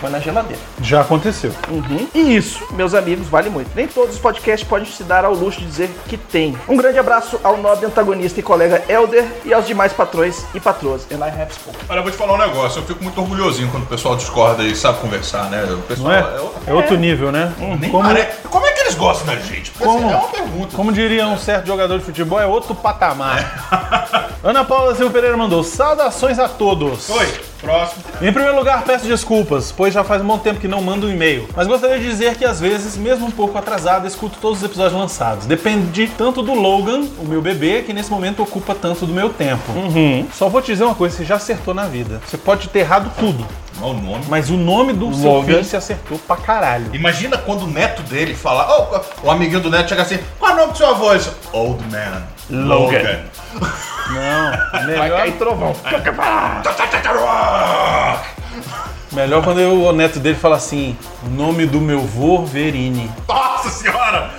[0.00, 0.60] Põe na geladeira.
[0.80, 1.52] Já aconteceu.
[1.70, 2.08] Uhum.
[2.12, 3.70] E isso, meus amigos, vale muito.
[3.72, 6.58] Nem todos os podcasts podem se dar ao luxo de dizer que tem.
[6.68, 11.06] Um grande abraço ao nobre antagonista e colega Elder e aos demais patrões e patroas.
[11.12, 11.80] And I have spoken.
[11.88, 12.80] Olha, eu vou te falar um negócio.
[12.80, 15.62] Eu fico muito orgulhosinho quando o pessoal discorda e sabe conversar, né?
[15.72, 16.50] O pessoal Não é?
[16.66, 17.52] É outro nível, né?
[17.78, 19.70] Nem Como, pare- Como é eles gostam da gente?
[19.72, 20.10] Como?
[20.10, 20.76] é uma pergunta.
[20.76, 24.30] como diria um certo jogador de futebol, é outro patamar.
[24.44, 27.08] Ana Paula Silva Pereira mandou saudações a todos.
[27.08, 28.02] Oi, próximo.
[28.20, 31.10] Em primeiro lugar, peço desculpas, pois já faz um bom tempo que não mando um
[31.10, 31.48] e-mail.
[31.54, 34.98] Mas gostaria de dizer que às vezes, mesmo um pouco atrasado, escuto todos os episódios
[34.98, 35.46] lançados.
[35.46, 39.72] Depende tanto do Logan, o meu bebê, que nesse momento ocupa tanto do meu tempo.
[40.34, 42.20] Só vou te dizer uma coisa, você já acertou na vida.
[42.26, 43.46] Você pode ter errado tudo,
[43.80, 44.24] o nome.
[44.28, 45.46] mas o nome do seu Logan.
[45.46, 46.90] filho você acertou pra caralho.
[46.94, 48.66] Imagina quando o neto dele fala,
[49.22, 51.10] "Ô, o amiguinho do neto chega assim, qual é o nome do seu avô?
[51.10, 52.22] Ele diz, Old man.
[52.50, 53.20] Logan.
[54.10, 55.74] Não, Vai melhor, cair trovão.
[59.12, 63.10] melhor quando o neto dele fala assim, o nome do meu vô, Verini.
[63.28, 64.30] Nossa senhora!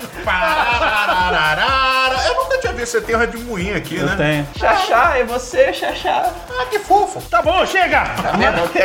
[2.84, 4.14] Eu visto, você tem um redemoinho aqui, Eu né?
[4.16, 4.46] tenho.
[4.58, 6.30] Xaxá, é você, Xaxá.
[6.60, 7.20] Ah, que fofo.
[7.30, 8.04] Tá bom, chega!
[8.38, 8.82] Não, tem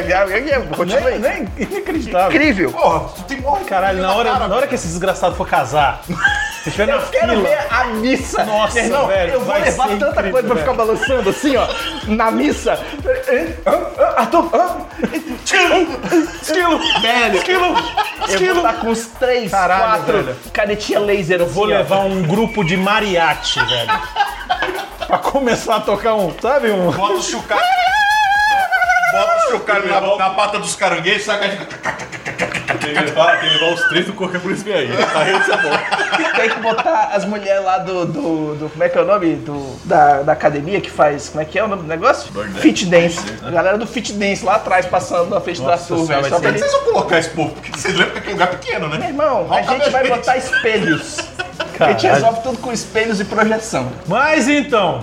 [0.68, 1.20] Continua aí.
[1.20, 2.30] Nem, inacreditável.
[2.32, 2.72] Incrível.
[2.72, 3.66] Porra, tu tem morre.
[3.66, 6.02] Caralho, na hora, na hora que esse desgraçado for casar,
[6.64, 8.44] se estiver na Eu quero fila, ver a missa.
[8.46, 10.60] Nossa, irmão, velho, eu vou vai levar tanta incrível, coisa pra velho.
[10.60, 11.68] ficar balançando assim, ó,
[12.08, 12.80] na missa.
[14.18, 14.78] Arthur, hã?
[16.42, 16.80] Esquilo!
[17.02, 17.66] Velho, Esquilo!
[17.66, 18.58] eu vou Esquilo!
[18.58, 20.38] estar com uns três, Caralho, quatro velho.
[20.54, 21.46] canetinha laser.
[21.46, 21.78] Vou assim, ó.
[21.78, 23.90] levar um grupo de mariachi, velho.
[25.08, 26.72] pra começar a tocar um, sabe?
[26.72, 26.92] Um.
[26.92, 27.62] Bota o chucalho.
[29.12, 31.58] Bota o chucalho na, na pata dos caranguejos, saca de...
[32.80, 34.88] Tem que levar, tem que levar os três do corpo, é por isso que aí.
[34.88, 35.70] Tá rindo, é bom.
[36.36, 39.36] Tem que botar as mulheres lá do, do, do- Como é que é o nome?
[39.36, 41.30] Do, da, da academia que faz.
[41.30, 42.32] Como é que é o nome do negócio?
[42.60, 43.20] Fit Dance.
[43.44, 46.06] A galera do Fit Dance lá atrás, passando na frente da Nossa turma.
[46.06, 46.58] senhora, velho, Só que ele...
[46.60, 47.50] vocês vão colocar esse povo?
[47.52, 48.98] Porque vocês lembram que aquele lugar é pequeno, né?
[48.98, 51.18] Meu irmão, a gente vai botar espelhos.
[51.80, 53.90] A gente resolve tudo com espelhos e projeção.
[54.06, 55.02] Mas então,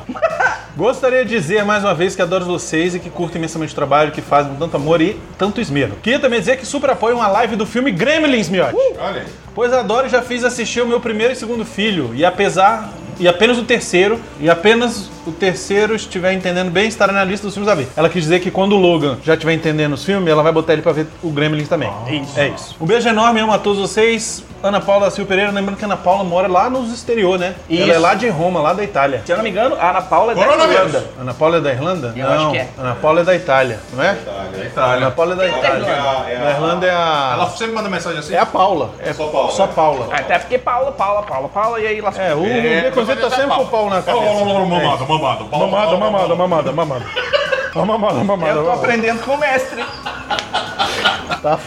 [0.77, 4.13] gostaria de dizer mais uma vez que adoro vocês e que curto imensamente o trabalho
[4.13, 5.95] que fazem com tanto amor e tanto esmero.
[6.03, 8.77] Queria também dizer que super apoio uma live do filme Gremlins, miote.
[8.99, 9.27] Olha aí.
[9.55, 12.15] Pois adoro e já fiz assistir o meu primeiro e segundo filho.
[12.15, 12.93] E apesar.
[13.19, 17.55] E apenas o terceiro, e apenas o terceiro estiver entendendo bem, estará na lista dos
[17.55, 17.89] filmes a ver.
[17.97, 20.73] Ela quis dizer que quando o Logan já estiver entendendo os filmes, ela vai botar
[20.73, 21.91] ele pra ver o Gremlins também.
[22.11, 22.39] isso.
[22.39, 22.77] É isso.
[22.81, 24.45] Um beijo enorme, amo a todos vocês.
[24.63, 27.55] Ana Paula Silva Pereira, lembrando que a Ana Paula mora lá nos exterior, né?
[27.69, 27.83] Isso.
[27.83, 29.23] Ela é lá de Roma, lá da Itália.
[29.25, 30.41] Se eu não me engano, a Ana Paula é da.
[30.43, 31.05] Irlanda.
[31.21, 32.13] Ana Paula é da Irlanda?
[32.17, 32.69] Eu não, acho que é.
[32.79, 34.17] Ana Paula é da Itália, não é?
[34.77, 35.87] Ana Paula é da Itália.
[35.87, 37.31] É a- Da Irlanda é a.
[37.35, 38.35] Ela sempre manda mensagem assim.
[38.35, 38.91] É a Paula.
[38.99, 39.73] É Só Paula, Só né?
[39.77, 40.09] Paula.
[40.11, 42.25] Ah, até fiquei Paula, Paula, Paula, Paula, e aí lascou.
[42.25, 44.25] É, o preconceito tá sempre com o pau na cabeça.
[45.19, 45.71] Mamado, mamado.
[45.71, 47.07] Mamada, mamada, mamada, mamada.
[47.75, 48.53] Mamada, mamada.
[48.53, 49.85] Eu tô aprendendo com o mestre.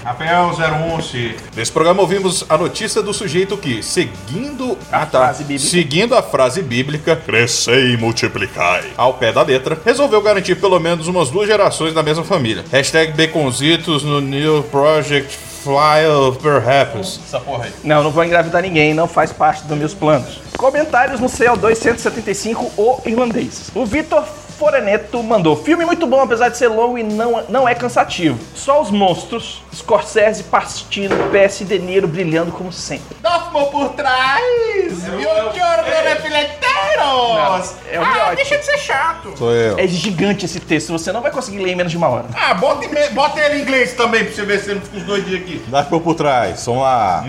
[0.03, 1.35] Rafael 01 se.
[1.55, 5.69] Nesse programa ouvimos a notícia do sujeito que, seguindo a, frase bíblica.
[5.69, 11.07] seguindo a frase bíblica, crescei e multiplicai, ao pé da letra, resolveu garantir pelo menos
[11.07, 12.65] umas duas gerações da mesma família.
[12.71, 17.19] Hashtag baconzitos no New Project Fly Perhaps.
[17.25, 17.71] Essa porra aí.
[17.83, 20.48] Não, não vou engravidar ninguém, não faz parte dos meus planos.
[20.59, 23.71] Comentários no CO2 175, o irlandês.
[23.73, 25.55] O Vitor Foreneto mandou.
[25.55, 28.37] Filme muito bom, apesar de ser longo e não, não é cansativo.
[28.53, 33.15] Só os monstros, Scorsese, Pastino, PS e De Niro brilhando como sempre.
[33.21, 34.83] Dorfmo por trás!
[34.83, 37.75] E o Giorno Fileteiros!
[37.89, 38.35] é o miote.
[38.35, 39.37] deixa de ser chato!
[39.37, 39.79] Sou eu.
[39.79, 42.25] É gigante esse texto, você não vai conseguir ler em menos de uma hora.
[42.35, 44.97] Ah, bota, em bota ele em inglês também pra você ver se ele não fica
[44.97, 45.63] os dois dias aqui.
[45.69, 46.65] Dá por por trás.
[46.65, 47.23] Vamos lá.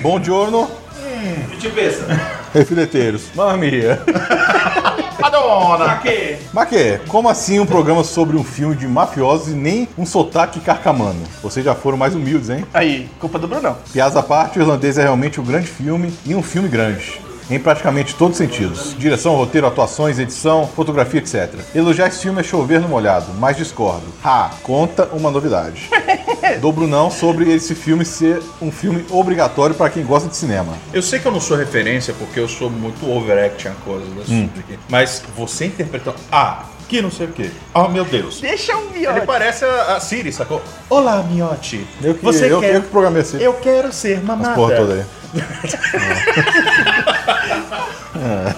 [0.00, 0.70] Bom giorno.
[1.58, 2.37] Te pensa.
[2.52, 3.22] Refileteiros.
[3.34, 4.02] Mamma mia.
[5.20, 6.00] Madonna!
[6.52, 7.00] Mas que?
[7.08, 11.20] Como assim um programa sobre um filme de mafiosos e nem um sotaque carcamano?
[11.42, 12.64] Vocês já foram mais humildes, hein?
[12.72, 13.76] Aí, culpa do Brunão.
[13.92, 17.20] Piadas à parte, o irlandês é realmente um grande filme e um filme grande.
[17.50, 18.94] Em praticamente todos os sentidos.
[18.98, 21.54] Direção, roteiro, atuações, edição, fotografia, etc.
[21.74, 24.04] Elogiar esse filme é chover no molhado, mas discordo.
[24.22, 24.50] Ha!
[24.62, 25.88] Conta uma novidade.
[26.60, 30.72] Do Brunão sobre esse filme ser um filme obrigatório para quem gosta de cinema.
[30.92, 34.32] Eu sei que eu não sou referência porque eu sou muito overaction a coisa desse
[34.32, 34.48] Hum.
[34.48, 34.78] tipo aqui.
[34.88, 36.16] Mas você interpretando.
[36.32, 37.50] Ah, que não sei o quê.
[37.74, 38.40] Oh, meu Deus.
[38.40, 39.26] Deixa um Ele miote.
[39.26, 40.62] parece a, a Siri, sacou?
[40.88, 41.86] Olá, miote.
[42.02, 42.74] Eu que, Você eu, quer...
[42.76, 43.40] eu que programei esse.
[43.42, 44.54] Eu quero ser As mamada.
[44.54, 45.04] porra toda aí.
[48.20, 48.54] É.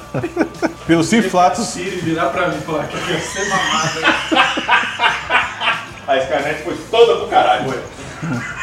[0.87, 4.01] Pelos simples fatos, Siri virar pra mim e falar que eu quero ser mamada.
[6.07, 7.73] A Skynet foi toda pro caralho.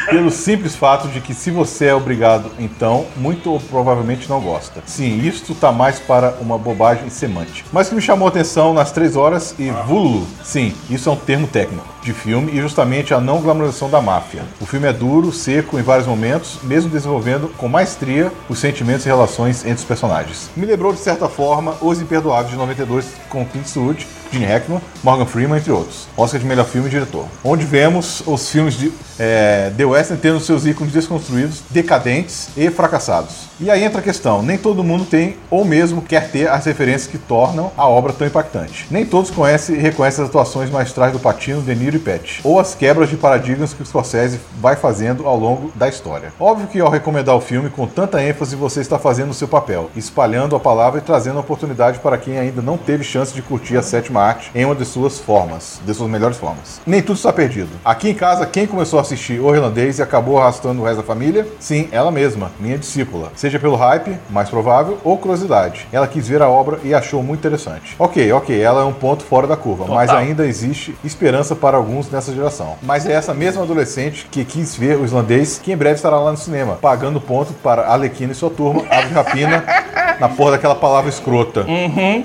[0.10, 4.82] Pelo simples fato de que se você é obrigado, então, muito provavelmente não gosta.
[4.86, 7.67] Sim, isto tá mais para uma bobagem semântica.
[7.72, 10.26] Mas o que me chamou a atenção nas três horas e vululu.
[10.43, 14.43] Sim, isso é um termo técnico de filme e justamente a não glamorização da máfia.
[14.62, 19.10] O filme é duro, seco em vários momentos, mesmo desenvolvendo com maestria os sentimentos e
[19.10, 20.50] relações entre os personagens.
[20.56, 25.26] Me lembrou de certa forma Os Imperdoáveis de 92 com Clint Eastwood, Gene Hackman, Morgan
[25.26, 26.08] Freeman, entre outros.
[26.16, 27.26] Oscar de melhor filme e diretor.
[27.44, 33.48] Onde vemos os filmes de é, The Western tendo seus ícones desconstruídos, decadentes e fracassados.
[33.60, 37.08] E aí entra a questão: nem todo mundo tem ou mesmo quer ter as referências
[37.08, 38.88] que tornam a obra tão impactante.
[38.92, 42.60] Nem todos conhecem e reconhecem as atuações maestrais do Patino, De Niro e Pet, ou
[42.60, 46.32] as quebras de paradigmas que o Scorsese vai fazendo ao longo da história.
[46.40, 49.90] Óbvio que ao recomendar o filme com tanta ênfase, você está fazendo o seu papel,
[49.96, 53.78] espalhando a palavra e trazendo a oportunidade para quem ainda não teve chance de curtir
[53.78, 54.17] a sétima
[54.54, 56.82] em uma de suas formas, de suas melhores formas.
[56.86, 57.70] Nem tudo está perdido.
[57.84, 61.04] Aqui em casa, quem começou a assistir O Irlandês e acabou arrastando o resto da
[61.04, 61.48] família?
[61.60, 63.32] Sim, ela mesma, minha discípula.
[63.36, 65.88] Seja pelo hype, mais provável, ou curiosidade.
[65.92, 67.96] Ela quis ver a obra e achou muito interessante.
[68.00, 72.10] Ok, ok, ela é um ponto fora da curva, mas ainda existe esperança para alguns
[72.10, 72.76] nessa geração.
[72.82, 76.32] Mas é essa mesma adolescente que quis ver o islandês, que em breve estará lá
[76.32, 79.64] no cinema, pagando ponto para Alequina e sua turma, Ave Rapina,
[80.20, 81.66] na porra daquela palavra escrota.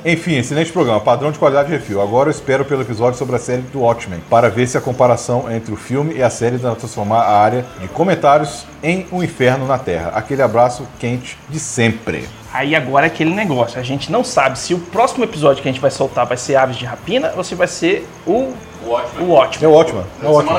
[0.04, 2.00] Enfim, excelente programa, padrão de qualidade de refil.
[2.00, 5.50] Agora eu espero pelo episódio sobre a série do Watchmen, para ver se a comparação
[5.50, 9.66] entre o filme e a série dá transformar a área de comentários em um inferno
[9.66, 10.12] na Terra.
[10.14, 12.28] Aquele abraço quente de sempre.
[12.52, 13.80] Aí agora é aquele negócio.
[13.80, 16.56] A gente não sabe se o próximo episódio que a gente vai soltar vai ser
[16.56, 18.52] Aves de Rapina ou se vai ser o.
[18.84, 19.26] O Watchmen.
[19.26, 19.70] O Watchmen.
[19.70, 20.58] É ótimo, é ótimo.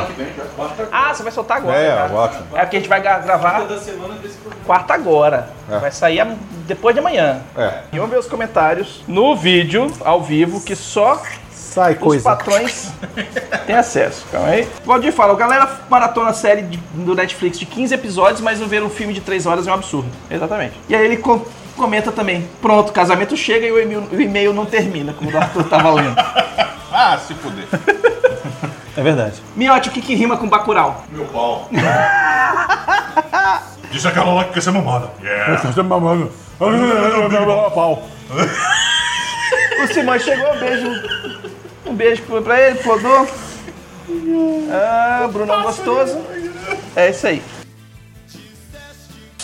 [0.92, 1.78] Ah, você vai soltar agora.
[1.78, 2.46] É, o Watchmen.
[2.54, 3.68] É porque a gente vai gra- gravar
[4.66, 5.50] quarta agora.
[5.70, 5.78] É.
[5.78, 7.42] Vai sair am- depois de amanhã.
[7.58, 7.80] É.
[7.92, 11.22] E vamos ver os comentários no vídeo, ao vivo, que só
[11.52, 12.92] Sai os patrões
[13.66, 14.26] têm acesso.
[14.32, 14.68] Calma aí.
[14.86, 18.68] Valdir fala, o galera maratona a série de- do Netflix de 15 episódios, mas não
[18.68, 20.08] ver um filme de 3 horas é um absurdo.
[20.30, 20.74] Exatamente.
[20.88, 21.44] E aí ele co-
[21.76, 25.38] comenta também, pronto, o casamento chega e o e-mail, o e-mail não termina, como o
[25.38, 26.16] Arthur tava lendo.
[26.96, 27.66] Ah, se fuder.
[28.96, 29.42] É verdade.
[29.56, 31.04] Miote, o que, que rima com Bacurau?
[31.12, 31.68] Meu pau.
[33.92, 35.10] Diz aquela lá que quer ser mamada.
[35.22, 35.54] Yeah.
[37.72, 38.04] Pau.
[39.84, 40.88] O Simões chegou, um beijo.
[41.86, 43.28] Um beijo pra- ele, Flodô.
[44.72, 46.20] Ah, Brunão gostoso.
[46.96, 47.42] É isso aí.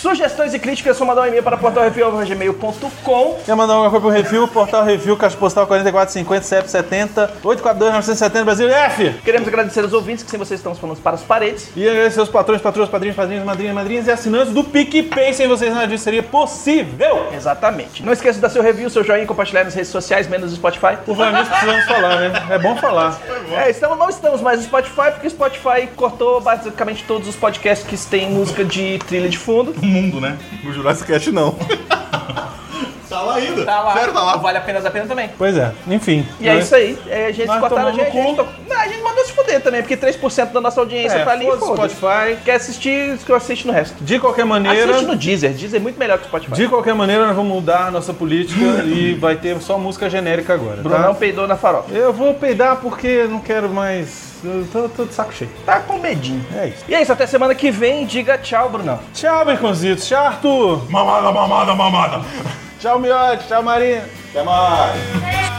[0.00, 4.48] Sugestões e críticas, só mandar um e-mail para portalreview.gmail.com Quer mandar alguma coisa pro Refil?
[4.48, 9.12] Portal Refil, Caixa Postal 4450 CEP 70 842 970 Brasil F!
[9.22, 11.70] Queremos agradecer aos ouvintes, que sem vocês estamos falando para as paredes.
[11.76, 15.34] E agradecer aos patrões, patroas, padrinhos, padrinhos, madrinhas, madrinhas e assinantes do PicPay.
[15.34, 17.26] Sem vocês nada disso seria possível.
[17.36, 18.02] Exatamente.
[18.02, 20.56] Não esqueça de dar seu review, seu joinha e compartilhar nas redes sociais, menos no
[20.56, 20.96] Spotify.
[21.04, 22.32] Por nisso, precisamos falar, né?
[22.48, 23.20] É bom falar.
[23.52, 27.86] É, estamos, não estamos mais no Spotify, porque o Spotify cortou basicamente todos os podcasts
[27.86, 29.74] que têm música de trilha de fundo.
[29.90, 30.38] Mundo, né?
[30.62, 31.54] No Jurassic Cast não.
[33.10, 33.64] Tá lá ainda.
[33.64, 33.92] Tá lá.
[33.94, 34.36] Sério, tá lá.
[34.36, 35.30] Vale a pena da pena também.
[35.36, 36.26] Pois é, enfim.
[36.40, 36.96] E é isso aí.
[37.08, 38.06] É, a gente Nós cortaram a gente.
[38.06, 41.16] A gente, to- Não, a gente mandou se fuder também, porque 3% da nossa audiência
[41.18, 41.44] É, tá ali.
[41.44, 41.66] foda-se.
[41.96, 42.36] Spotify.
[42.44, 44.02] Quer assistir, que eu assiste no resto.
[44.02, 45.52] De qualquer maneira, Assiste no Deezer.
[45.52, 46.54] Deezer é muito melhor que o Spotify.
[46.54, 50.54] de qualquer maneira, nós vamos mudar a nossa política e vai ter só música genérica
[50.54, 50.76] agora.
[50.82, 51.14] Brunão Tá?
[51.14, 51.92] peidou na farofa.
[51.92, 54.30] Eu vou peidar porque não quero mais.
[54.44, 55.50] Eu tô, tô de saco cheio.
[55.66, 56.42] Tá com medinho.
[56.56, 56.84] É isso.
[56.88, 58.06] E é isso, até semana que vem.
[58.06, 58.98] Diga tchau, Brunão.
[59.12, 60.06] Tchau, Baconzitos.
[60.08, 60.90] Tchau, Arthur.
[60.90, 62.20] Mamada, mamada, mamada.
[62.80, 63.46] Tchau, Miote.
[63.46, 64.04] Tchau, Marina.
[64.30, 65.49] Até mais.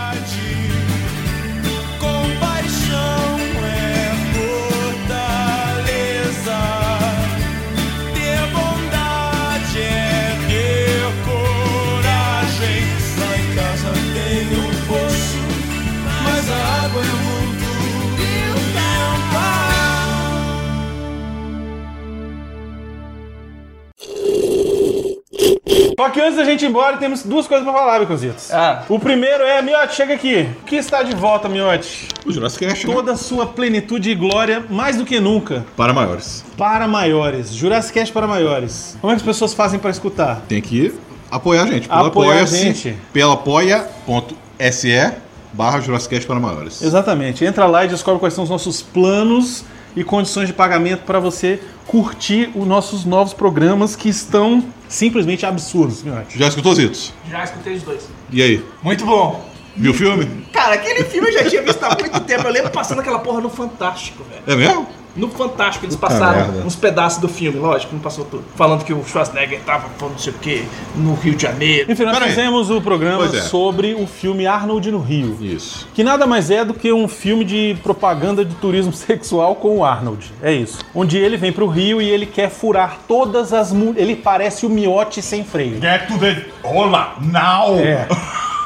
[26.01, 28.51] Só que antes da gente ir embora, temos duas coisas pra falar, Baconzitos.
[28.51, 28.81] Ah.
[28.89, 30.49] O primeiro é, Miote, chega aqui.
[30.63, 32.07] O que está de volta, Miote?
[32.25, 32.93] O Jurassic Cast, né?
[32.95, 36.43] Toda a sua plenitude e glória, mais do que nunca, Para maiores.
[36.57, 37.53] para maiores.
[37.53, 38.97] Jurassic Cast para maiores.
[38.99, 40.41] Como é que as pessoas fazem pra escutar?
[40.47, 40.91] Tem que
[41.29, 41.87] apoiar a gente.
[41.87, 42.97] Pelo Apoiar a apoia-se, gente.
[43.13, 45.13] Pela apoia.se
[45.53, 46.81] barra Jurassic Cast para maiores.
[46.81, 47.45] Exatamente.
[47.45, 51.60] Entra lá e descobre quais são os nossos planos e condições de pagamento para você
[51.88, 56.04] curtir os nossos novos programas que estão simplesmente absurdos.
[56.30, 57.13] Já escutou, Zitos?
[57.30, 58.08] Já escutei os dois.
[58.32, 58.63] E aí?
[58.82, 59.49] Muito bom.
[59.75, 60.45] Viu o filme?
[60.51, 62.45] Cara, aquele filme eu já tinha visto há muito tempo.
[62.45, 64.43] Eu lembro passando aquela porra no Fantástico, velho.
[64.45, 64.88] É mesmo?
[65.15, 66.65] No Fantástico eles passaram merda.
[66.65, 68.43] uns pedaços do filme, lógico, não passou tudo.
[68.56, 71.91] Falando que o Schwarzenegger tava falando não sei o que no Rio de Janeiro.
[71.91, 72.32] Enfim, nós Pera aí.
[72.32, 73.41] fizemos o programa é.
[73.41, 75.38] sobre o filme Arnold no Rio.
[75.41, 75.88] Isso.
[75.93, 79.86] Que nada mais é do que um filme de propaganda de turismo sexual com o
[79.86, 80.32] Arnold.
[80.41, 80.80] É isso.
[80.93, 84.02] Onde ele vem pro Rio e ele quer furar todas as mulheres.
[84.02, 85.80] Ele parece o miote sem freio.
[85.82, 86.45] Get to the...
[86.63, 87.78] Olá, now.
[87.80, 88.08] É.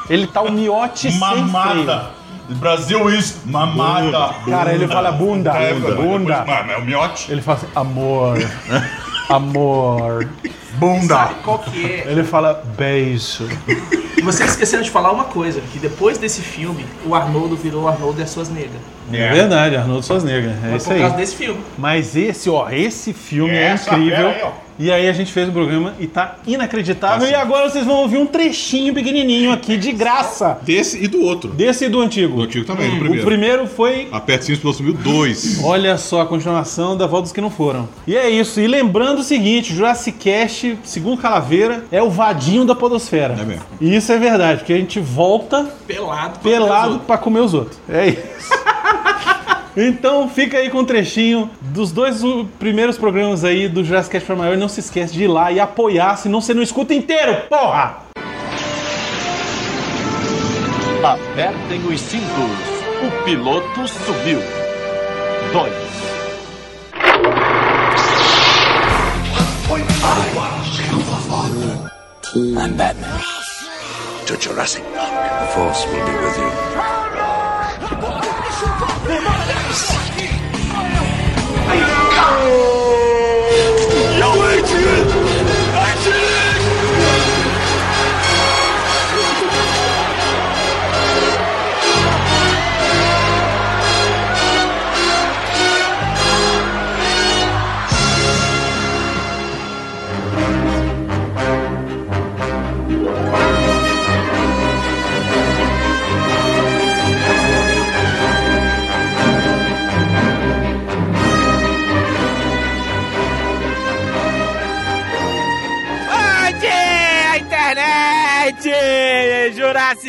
[0.10, 1.45] Ele tá o miote sem freio.
[1.45, 2.14] Mamada.
[2.49, 4.36] Brasil is mamada.
[4.45, 5.51] Cara, ele fala bunda.
[5.51, 5.95] É, bunda.
[5.95, 6.39] bunda.
[6.39, 7.31] Depois, mano, é o miote.
[7.31, 8.38] Ele fala assim, amor.
[9.29, 10.29] amor.
[10.77, 11.29] Bunda.
[11.43, 12.03] Qual que é?
[12.08, 13.47] Ele fala beijo.
[14.17, 17.88] E vocês esqueceram de falar uma coisa, que depois desse filme, o Arnoldo virou o
[17.88, 18.81] Arnoldo e as suas negras.
[19.11, 20.51] É verdade, Arnoldo Schwarzenegger.
[20.63, 21.01] É Foi isso por aí.
[21.01, 21.59] causa desse filme.
[21.77, 24.15] Mas esse, ó, esse filme é Essa incrível.
[24.17, 24.65] fera aí, ó.
[24.77, 27.19] E aí a gente fez o programa e tá inacreditável.
[27.21, 27.31] Tá sim.
[27.31, 30.57] e agora vocês vão ouvir um trechinho pequenininho aqui, de graça.
[30.63, 31.49] Desse e do outro.
[31.51, 32.35] Desse e do antigo.
[32.35, 33.25] Do antigo também, do O primeiro.
[33.25, 35.63] primeiro foi Aperte Sims pelo 2002.
[35.63, 37.87] Olha só a continuação da Volta dos que não foram.
[38.05, 38.59] E é isso.
[38.59, 43.33] E lembrando o seguinte, Jurassic Cast, segundo Calaveira, é o vadinho da podosfera.
[43.39, 43.63] É mesmo.
[43.79, 46.39] E isso é verdade, porque a gente volta Pelado.
[46.39, 47.79] pra pelado fazer pra comer os outros.
[47.87, 48.19] É isso.
[49.77, 52.21] Então fica aí com um trechinho dos dois
[52.57, 54.57] primeiros programas aí do Jurassic Cast para maior.
[54.57, 57.97] Não se esquece de ir lá e apoiar, senão você não escuta inteiro, porra!
[61.03, 62.25] Apertem os cintos.
[63.03, 64.39] O piloto subiu.
[65.51, 65.73] Dois.
[72.35, 73.21] I'm Batman.
[74.25, 75.11] To Jurassic Park.
[75.39, 76.94] The Force will be with you.
[82.35, 82.84] Onde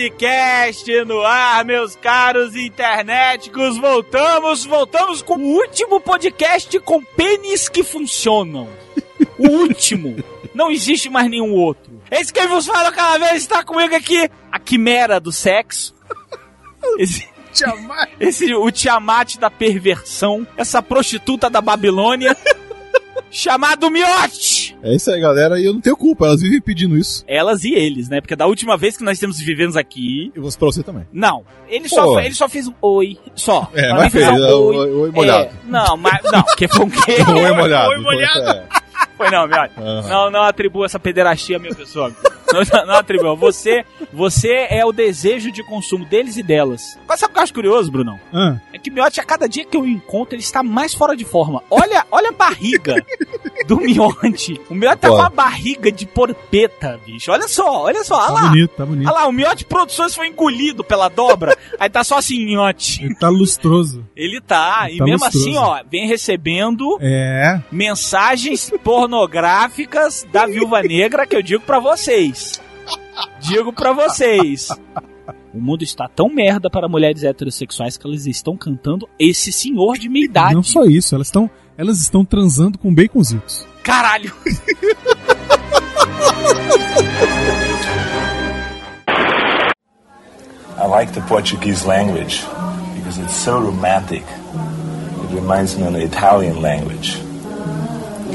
[0.07, 3.77] Jurassic Cast no ar, meus caros internéticos.
[3.77, 8.69] Voltamos, voltamos com o último podcast com pênis que funcionam.
[9.38, 10.17] O último.
[10.54, 12.00] Não existe mais nenhum outro.
[12.11, 14.31] Esse que vos fala cada vez está comigo aqui.
[14.50, 15.94] A quimera do sexo.
[16.98, 18.11] Esse, Tiamat.
[18.21, 20.46] esse o Tiamat da perversão.
[20.57, 22.37] Essa prostituta da Babilônia.
[23.31, 24.77] Chamado Miote.
[24.83, 25.58] É isso aí, galera.
[25.60, 27.25] E eu não tenho culpa, elas vivem pedindo isso.
[27.27, 28.21] Elas e eles, né?
[28.21, 30.31] Porque da última vez que nós temos vivemos aqui.
[30.35, 31.06] E você pra você também.
[31.12, 31.44] Não.
[31.69, 31.94] Ele Pô.
[31.96, 33.17] só, ele só fez um oi.
[33.35, 33.71] Só.
[33.75, 35.44] É, mas fez, é, oi- oi molhado.
[35.46, 36.21] É, não, mas.
[36.31, 37.17] Não, que foi um quê?
[37.29, 37.90] Oi molhado.
[37.90, 38.62] Oi molhado.
[39.17, 39.73] Foi não, Miote.
[39.79, 40.08] Aham.
[40.08, 42.12] Não, não atribua essa pederastia à minha pessoa.
[42.52, 43.35] Não, não, atribua.
[43.35, 46.96] Você, você é o desejo de consumo deles e delas.
[47.08, 48.21] Mas sabe o que eu acho curioso, Brunão?
[48.33, 51.17] Ah, É que o Miotti, a cada dia que eu encontro, ele está mais fora
[51.17, 51.62] de forma.
[51.71, 52.94] Olha, olha a barriga
[53.67, 54.60] do Miotti.
[54.71, 57.33] O Miotti tá com uma barriga de porpeta, bicho.
[57.33, 58.17] Olha só, olha só.
[58.17, 58.48] Olha tá lá.
[58.48, 59.08] bonito, tá bonito.
[59.08, 61.56] Olha lá, o Miotti Produções foi engolido pela dobra.
[61.81, 63.04] aí tá só assim, Miotti.
[63.04, 64.04] Ele tá lustroso.
[64.14, 64.88] Ele tá.
[64.90, 65.48] E Tá mesmo lustroso.
[65.48, 67.60] assim, ó, vem recebendo É.
[67.73, 68.73] mensagens
[69.07, 72.61] pornográficas da Viúva Negra que eu digo pra vocês.
[73.40, 74.69] Digo pra vocês.
[75.54, 80.09] O mundo está tão merda para mulheres heterossexuais que elas estão cantando esse senhor de
[80.09, 80.54] meia idade.
[80.54, 81.48] Não só isso, elas estão
[81.79, 83.67] elas estão transando com baconzitos.
[83.83, 84.33] Caralho!
[90.79, 92.44] I like the Portuguese language
[92.96, 94.25] because it's so romantic.
[94.25, 97.25] It reminds me of the Italian language.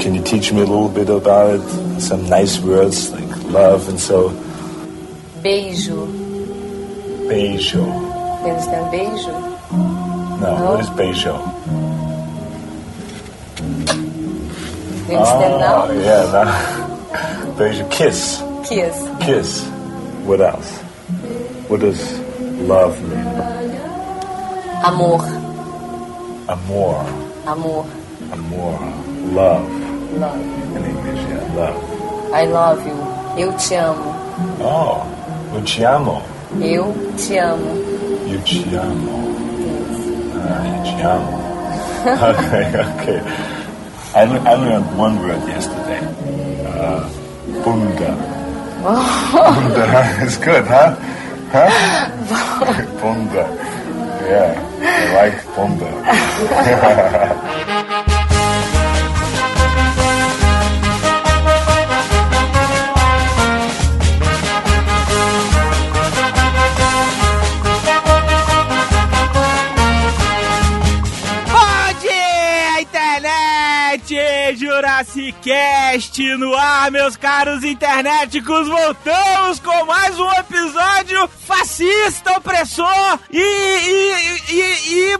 [0.02, 2.00] Can you teach me a little bit about it?
[2.00, 4.30] Some nice words like love and so.
[5.44, 6.08] Beijo.
[7.28, 7.86] Beijo.
[8.42, 9.34] You understand um beijo?
[10.40, 11.38] No, what is beijo?
[15.08, 15.92] You understand oh, now?
[15.92, 17.54] yeah, no.
[17.54, 17.88] beijo.
[17.92, 18.42] Kiss.
[18.68, 19.06] Kiss.
[19.20, 19.64] Kiss.
[20.26, 20.80] What else?
[21.70, 22.18] What does
[22.66, 23.20] love mean?
[24.82, 25.22] Amor.
[26.48, 27.06] Amor.
[27.46, 27.86] Amor.
[28.32, 29.02] Amor.
[29.30, 29.91] Love.
[30.12, 30.40] Love.
[31.28, 32.32] Yeah, love.
[32.34, 32.96] I love you.
[33.36, 34.14] Eu te amo.
[34.60, 35.02] Oh,
[35.54, 36.22] eu te amo.
[36.60, 37.70] Eu te amo.
[38.28, 39.34] Eu te amo.
[40.36, 41.42] Ah, eu te amo.
[42.30, 43.20] okay, okay.
[44.14, 46.00] I, le- I learned one word yesterday.
[46.66, 47.04] Uh,
[47.64, 48.14] bunda.
[48.82, 49.84] Bunda.
[50.24, 50.94] It's good, huh?
[51.52, 51.70] Huh?
[53.00, 53.46] bunda.
[54.28, 55.88] Yeah, I like bunda.
[75.04, 78.68] Cast no ar, meus caros internéticos!
[78.68, 83.40] Voltamos com mais um episódio fascista, opressor e.
[83.40, 84.42] e.
[84.48, 85.14] e.
[85.14, 85.18] e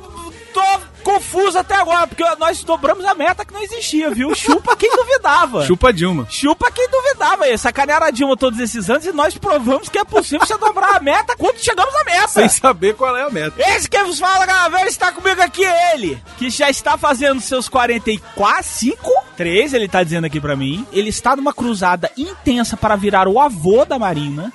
[0.55, 0.63] tô
[1.03, 4.33] confuso até agora, porque nós dobramos a meta que não existia, viu?
[4.37, 5.65] Chupa quem duvidava.
[5.67, 6.29] Chupa Dilma.
[6.31, 7.59] Chupa quem duvidava aí.
[7.59, 11.01] Sacanearam a Dilma todos esses anos e nós provamos que é possível você dobrar a
[11.01, 12.29] meta quando chegamos à meta.
[12.29, 13.61] Sem saber qual é a meta.
[13.61, 18.63] Esse que vos fala, galera, está comigo aqui ele, que já está fazendo seus 44,
[18.63, 20.87] 5, 3, ele tá dizendo aqui pra mim.
[20.93, 24.53] Ele está numa cruzada intensa para virar o avô da Marina.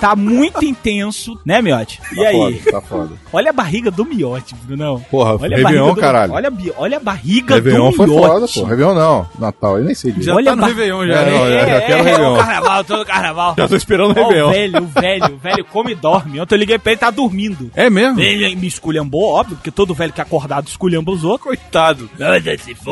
[0.00, 2.00] Tá muito intenso, né, Miote?
[2.12, 2.36] E Tá aí?
[2.36, 3.10] foda, tá foda.
[3.32, 5.00] Olha a barriga do Miote, Brunão.
[5.10, 6.32] Porra, olha a Réveillon, barriga do- caralho.
[6.32, 8.26] Olha, olha a barriga Réveillon do foi Miote.
[8.26, 8.64] foda, pô.
[8.64, 9.26] Réveillon não.
[9.38, 10.26] Natal, eu nem sei disso.
[10.26, 11.30] Já tá no Réveillon, já, É, né?
[11.30, 12.36] não, já, já É, quero é, Réveillon.
[12.36, 13.54] carnaval, todo carnaval.
[13.58, 14.48] Já tô esperando o Ó, Réveillon.
[14.48, 16.40] O velho, o velho, o velho come e dorme.
[16.40, 17.70] Ontem eu liguei pra ele, tá dormindo.
[17.74, 18.20] É mesmo?
[18.20, 21.46] Ele me esculhambou, óbvio, porque todo velho que é acordado esculhamba os outros.
[21.46, 22.08] Coitado.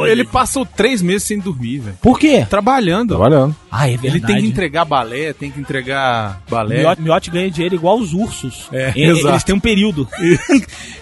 [0.07, 1.97] Ele passou três meses sem dormir, velho.
[2.01, 2.47] Por quê?
[2.49, 3.09] Trabalhando.
[3.17, 3.55] Trabalhando.
[3.71, 4.27] Ah, é Ele verdade.
[4.33, 6.94] tem que entregar balé, tem que entregar balé.
[6.99, 8.69] Miote, Miote ganha dinheiro igual os ursos.
[8.73, 9.29] É, E- exato.
[9.29, 10.09] Eles têm um período.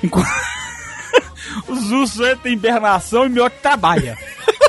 [1.69, 4.17] Os ursos entram em hibernação e Miote trabalha.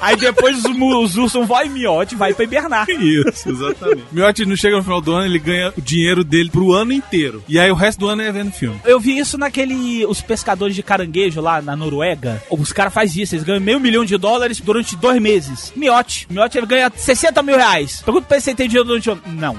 [0.01, 2.85] Aí depois os, os ursos vão e Miote vai pra hibernar.
[2.89, 4.03] Isso, exatamente.
[4.11, 7.41] Miotti não chega no final do ano, ele ganha o dinheiro dele pro ano inteiro.
[7.47, 8.77] E aí o resto do ano é vendo filme.
[8.83, 10.05] Eu vi isso naquele.
[10.05, 12.43] Os pescadores de caranguejo lá na Noruega.
[12.49, 15.71] Os caras fazem isso, eles ganham meio milhão de dólares durante dois meses.
[15.73, 16.27] Miote.
[16.29, 18.01] Miote ele ganha 60 mil reais.
[18.03, 19.21] Pergunta pra ele se ele tem dinheiro durante o ano.
[19.27, 19.57] Não.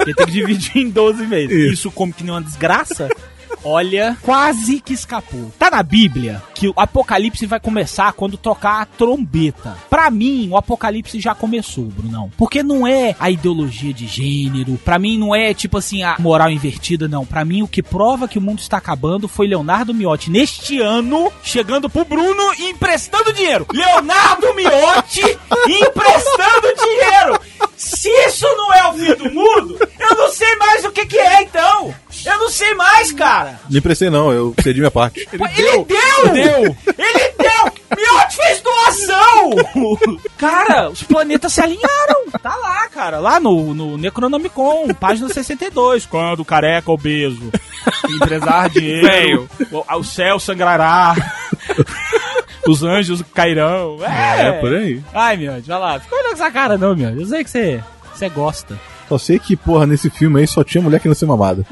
[0.00, 1.72] Ele tem que dividir em 12 meses.
[1.72, 3.08] Isso come que nem uma desgraça.
[3.64, 5.52] Olha, quase que escapou.
[5.58, 9.76] Tá na Bíblia que o apocalipse vai começar quando tocar a trombeta.
[9.90, 12.30] Pra mim, o apocalipse já começou, Brunão.
[12.36, 16.48] Porque não é a ideologia de gênero, pra mim não é tipo assim a moral
[16.50, 17.26] invertida, não.
[17.26, 21.32] Pra mim o que prova que o mundo está acabando foi Leonardo Miotti neste ano
[21.42, 23.66] chegando pro Bruno e emprestando dinheiro.
[23.72, 25.22] Leonardo Miotti
[25.66, 27.40] emprestando dinheiro.
[27.86, 31.18] Se isso não é o fim do mundo, eu não sei mais o que que
[31.18, 31.94] é então.
[32.24, 33.60] Eu não sei mais, cara.
[33.70, 35.28] Não emprestei não, eu cedi minha parte.
[35.32, 35.86] Ele deu!
[36.32, 36.76] Deu!
[36.98, 37.72] Ele deu!
[37.96, 39.50] Miotti fez doação!
[40.36, 42.26] Cara, os planetas se alinharam.
[42.42, 43.20] Tá lá, cara.
[43.20, 46.06] Lá no, no Necronomicon, página 62.
[46.06, 47.52] Quando o careca obeso
[48.10, 51.14] empresar dinheiro, o, o céu sangrará.
[52.68, 53.98] Os anjos cairão.
[54.02, 55.02] É, É, por aí.
[55.14, 56.00] Ai, meu, vai lá.
[56.00, 57.10] Fica olhando com essa cara, não, meu.
[57.20, 57.82] Eu sei que você,
[58.14, 58.78] você gosta.
[59.08, 61.64] Só sei que, porra, nesse filme aí só tinha mulher que não ser mamada.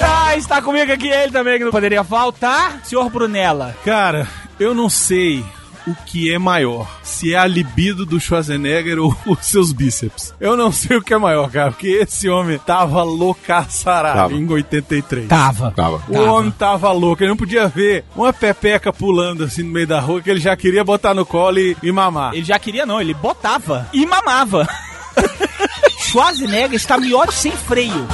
[0.00, 2.80] Ah, está comigo aqui ele também, que não poderia faltar.
[2.84, 3.74] Senhor Brunella.
[3.84, 4.26] Cara,
[4.58, 5.44] eu não sei
[5.86, 6.88] o que é maior.
[7.02, 10.34] Se é a libido do Schwarzenegger ou os seus bíceps.
[10.40, 14.34] Eu não sei o que é maior, cara, porque esse homem tava loucaçarado Tava.
[14.34, 15.28] em 83.
[15.28, 15.70] Tava.
[15.72, 16.02] Tava.
[16.08, 20.00] O homem tava louco, ele não podia ver uma pepeca pulando assim no meio da
[20.00, 22.34] rua que ele já queria botar no colo e, e mamar.
[22.34, 24.68] Ele já queria, não, ele botava e mamava.
[25.98, 28.06] Schwarzenegger está miote sem freio.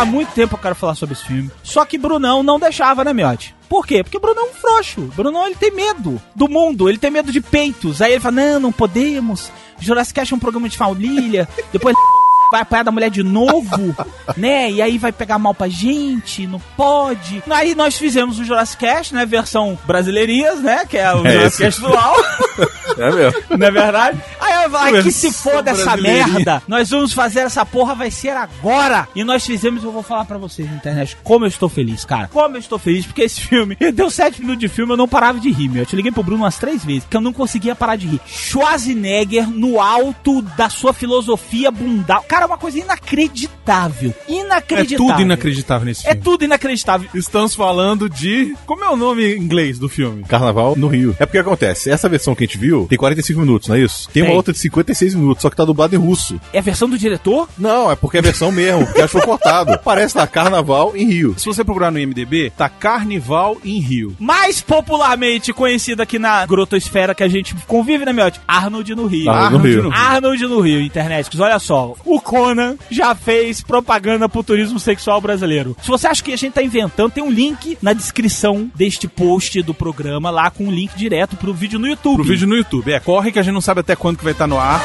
[0.00, 1.50] Há muito tempo eu quero falar sobre esse filme.
[1.62, 3.54] Só que Brunão não deixava, né, Miote?
[3.68, 4.02] Por quê?
[4.02, 5.02] Porque Brunão é um frouxo.
[5.14, 8.00] Brunão, ele tem medo do mundo, ele tem medo de peitos.
[8.00, 9.52] Aí ele fala, não, não podemos.
[9.78, 11.46] Jurassic Cast é um programa de família.
[11.70, 11.94] Depois
[12.50, 13.94] vai apanhar da mulher de novo,
[14.38, 14.70] né?
[14.70, 17.42] E aí vai pegar mal pra gente, não pode.
[17.50, 19.26] Aí nós fizemos o Jurassic Cast, né?
[19.26, 20.86] Versão brasileirias, né?
[20.86, 21.62] Que é o É Jurassic.
[21.62, 22.16] Cast dual.
[22.98, 23.40] É mesmo.
[23.56, 24.20] Não é verdade?
[24.40, 26.62] Aí eu falo, que se foda essa merda.
[26.68, 29.08] Nós vamos fazer essa porra, vai ser agora.
[29.14, 32.28] E nós fizemos, eu vou falar pra vocês na internet, como eu estou feliz, cara.
[32.28, 35.38] Como eu estou feliz, porque esse filme, deu sete minutos de filme, eu não parava
[35.40, 35.82] de rir, meu.
[35.82, 38.20] Eu te liguei pro Bruno umas três vezes, que eu não conseguia parar de rir.
[38.26, 42.24] Schwarzenegger no alto da sua filosofia bundal.
[42.28, 44.14] Cara, é uma coisa inacreditável.
[44.28, 45.06] É Inacreditável.
[45.12, 46.22] tudo inacreditável nesse É filme.
[46.24, 47.08] tudo inacreditável.
[47.14, 48.54] Estamos falando de.
[48.66, 50.24] Como é o nome em inglês do filme?
[50.24, 51.16] Carnaval no Rio.
[51.18, 54.08] É porque acontece, essa versão que a gente viu tem 45 minutos, não é isso?
[54.12, 54.36] Tem uma Tem.
[54.36, 56.40] outra de 56 minutos, só que tá dublado em russo.
[56.52, 57.48] É a versão do diretor?
[57.58, 59.78] Não, é porque é a versão mesmo, porque achou cortado.
[59.84, 61.34] Parece lá Carnaval em Rio.
[61.38, 64.16] Se você procurar no IMDB, tá Carnival em Rio.
[64.18, 68.40] mais popularmente conhecido aqui na grotosfera que a gente convive, né, Miotti?
[68.46, 69.30] Arnold no Rio.
[69.30, 69.92] Arnold no Rio.
[69.92, 71.40] Arnold no Rio, internet.
[71.40, 75.76] Olha só, o Conan já fez propaganda pro turismo sexual brasileiro.
[75.82, 79.62] Se você acha que a gente tá inventando, tem um link na descrição deste post
[79.62, 82.22] do programa lá com um link direto pro vídeo no YouTube.
[82.30, 82.92] Vídeo no YouTube.
[82.92, 84.80] É, corre que a gente não sabe até quando que vai estar no ar.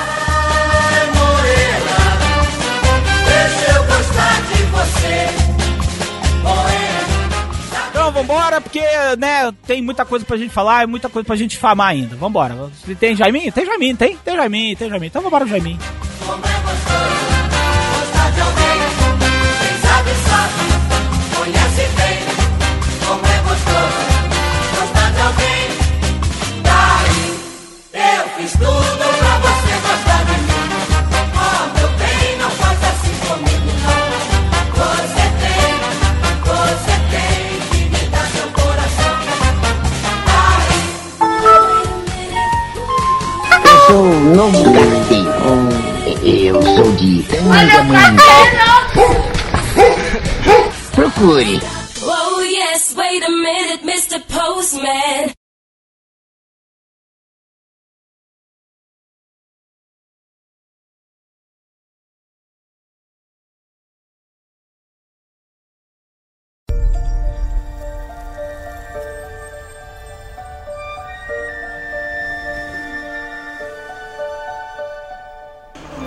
[7.92, 8.82] Então vambora, porque,
[9.20, 12.16] né, tem muita coisa pra gente falar e muita coisa pra gente famar ainda.
[12.16, 12.72] Vambora.
[13.00, 13.52] Tem Jaiminho?
[13.52, 14.18] Tem Jaiminho, tem?
[14.18, 15.10] Tem Jaiminho, tem Jaiminho.
[15.10, 15.78] Então vambora, Jaiminho.
[15.78, 15.92] gostar
[18.32, 18.80] de alguém.
[19.60, 20.64] Quem sabe, sabe,
[21.38, 22.18] conhece bem
[23.06, 24.05] como é gostoso
[43.88, 45.32] sou o novo carteiro.
[46.24, 48.24] Eu sou de Tangamanga.
[50.94, 51.62] Procure.
[52.04, 54.20] Oh yes, wait a minute, Mr.
[54.28, 55.45] Postman.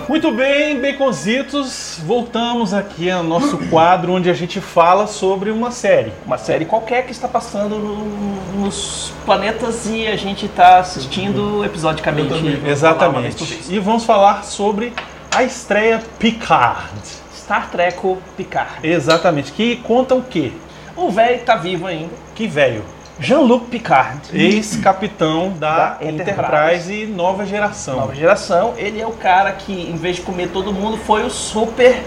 [0.09, 6.11] Muito bem, baconzitos, voltamos aqui ao nosso quadro onde a gente fala sobre uma série.
[6.25, 12.33] Uma série qualquer que está passando no- nos planetas e a gente está assistindo episodicamente.
[12.65, 13.59] Exatamente.
[13.69, 14.93] E vamos falar sobre
[15.31, 16.89] a estreia Picard.
[17.35, 17.99] Star Trek
[18.35, 18.79] Picard.
[18.81, 19.51] Exatamente.
[19.51, 20.51] Que conta o quê?
[20.95, 22.09] O velho tá vivo ainda.
[22.33, 22.83] Que velho?
[23.19, 24.21] Jean-Luc Picard.
[24.33, 26.93] Ex-capitão da, Da Enterprise.
[26.93, 27.05] Enterprise.
[27.07, 27.97] nova geração.
[27.97, 28.73] Nova geração.
[28.77, 32.01] Ele é o cara que, em vez de comer todo mundo, foi o super.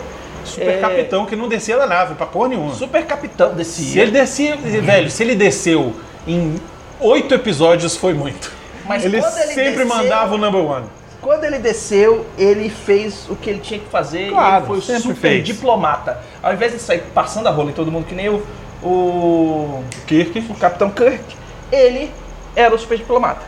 [0.45, 2.75] Super é, capitão que não descia da nave pra porra nenhuma.
[2.75, 3.83] Super capitão desse.
[3.85, 5.95] Se ele descia, velho, se ele desceu
[6.27, 6.57] em
[6.99, 8.51] oito episódios foi muito.
[8.85, 10.87] Mas ele ele sempre desceu- mandava o number one.
[11.21, 14.99] Quando ele desceu, ele fez o que ele tinha que fazer Claro, e ele foi
[14.99, 15.45] super fez.
[15.45, 16.19] diplomata.
[16.43, 18.43] Ao invés de sair passando a rola em todo mundo que nem o,
[18.83, 21.23] o Kirk, o Capitão Kirk,
[21.71, 22.11] ele
[22.55, 23.43] era o super diplomata.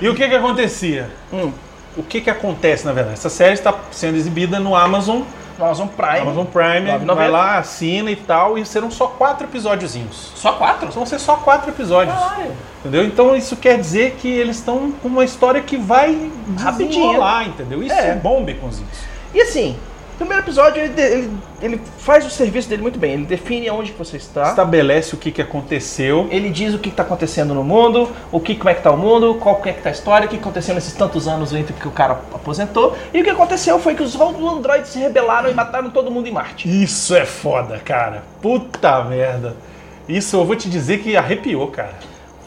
[0.00, 1.10] E o que que acontecia?
[1.32, 1.52] Hum.
[1.96, 3.14] O que que acontece, na verdade?
[3.14, 5.22] Essa série está sendo exibida no Amazon
[5.58, 6.18] no Amazon Prime.
[6.20, 7.14] Amazon Prime, 9,90.
[7.14, 10.32] vai lá, assina e tal, e serão só quatro episódiozinhos.
[10.34, 10.90] Só quatro?
[10.90, 12.18] Vão ser só quatro episódios.
[12.18, 12.52] Caralho.
[12.80, 13.04] Entendeu?
[13.04, 17.18] Então isso quer dizer que eles estão com uma história que vai Rapidinho.
[17.18, 17.82] lá, entendeu?
[17.82, 18.08] Isso É.
[18.10, 18.98] é, bom, Baconzitos.
[19.34, 19.76] E assim,
[20.14, 23.12] o primeiro episódio, ele, ele, ele faz o serviço dele muito bem.
[23.14, 24.50] Ele define aonde que você está.
[24.50, 26.28] Estabelece o que, que aconteceu.
[26.30, 28.96] Ele diz o que está acontecendo no mundo, o que, como é que tá o
[28.96, 31.72] mundo, qual que é que tá a história, o que aconteceu nesses tantos anos entre
[31.72, 32.96] que o cara aposentou.
[33.12, 36.32] E o que aconteceu foi que os androides se rebelaram e mataram todo mundo em
[36.32, 36.68] Marte.
[36.68, 38.22] Isso é foda, cara.
[38.40, 39.56] Puta merda.
[40.08, 41.94] Isso eu vou te dizer que arrepiou, cara.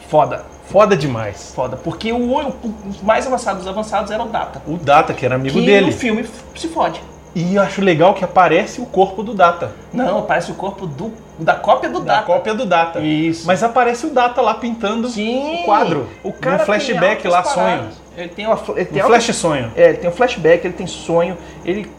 [0.08, 0.44] Foda.
[0.70, 1.52] Foda demais.
[1.54, 1.76] Foda.
[1.76, 2.54] Porque o, o-
[3.02, 4.60] mais avançados dos avançados eram o Data.
[4.66, 5.86] O Data, que era amigo que dele.
[5.86, 7.00] no filme f- se fode.
[7.38, 9.70] E eu acho legal que aparece o corpo do Data.
[9.92, 12.26] Não, parece o corpo do, da cópia do Da Data.
[12.26, 12.98] cópia do Data.
[13.00, 13.46] Isso.
[13.46, 15.60] Mas aparece o Data lá pintando Sim.
[15.60, 16.08] o quadro.
[16.24, 17.66] O cara no flashback lá, altas sonho.
[17.66, 17.94] paradas.
[18.16, 19.70] Ele tem uma ele tem Um altas- flash sonho.
[19.76, 21.90] É, ele tem um flashback, ele tem sonho, ele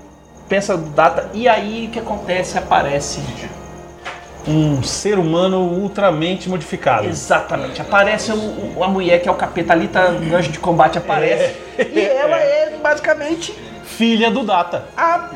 [0.50, 2.58] pensa do data e aí o que acontece?
[2.58, 3.22] Aparece.
[4.48, 7.06] Um ser humano ultramente modificado.
[7.06, 7.80] Exatamente.
[7.82, 11.54] Aparece o- a mulher que é o capeta ali, tá, anjo de combate aparece.
[11.78, 13.54] E ela é basicamente
[13.88, 14.86] Filha do Data.
[14.96, 15.30] a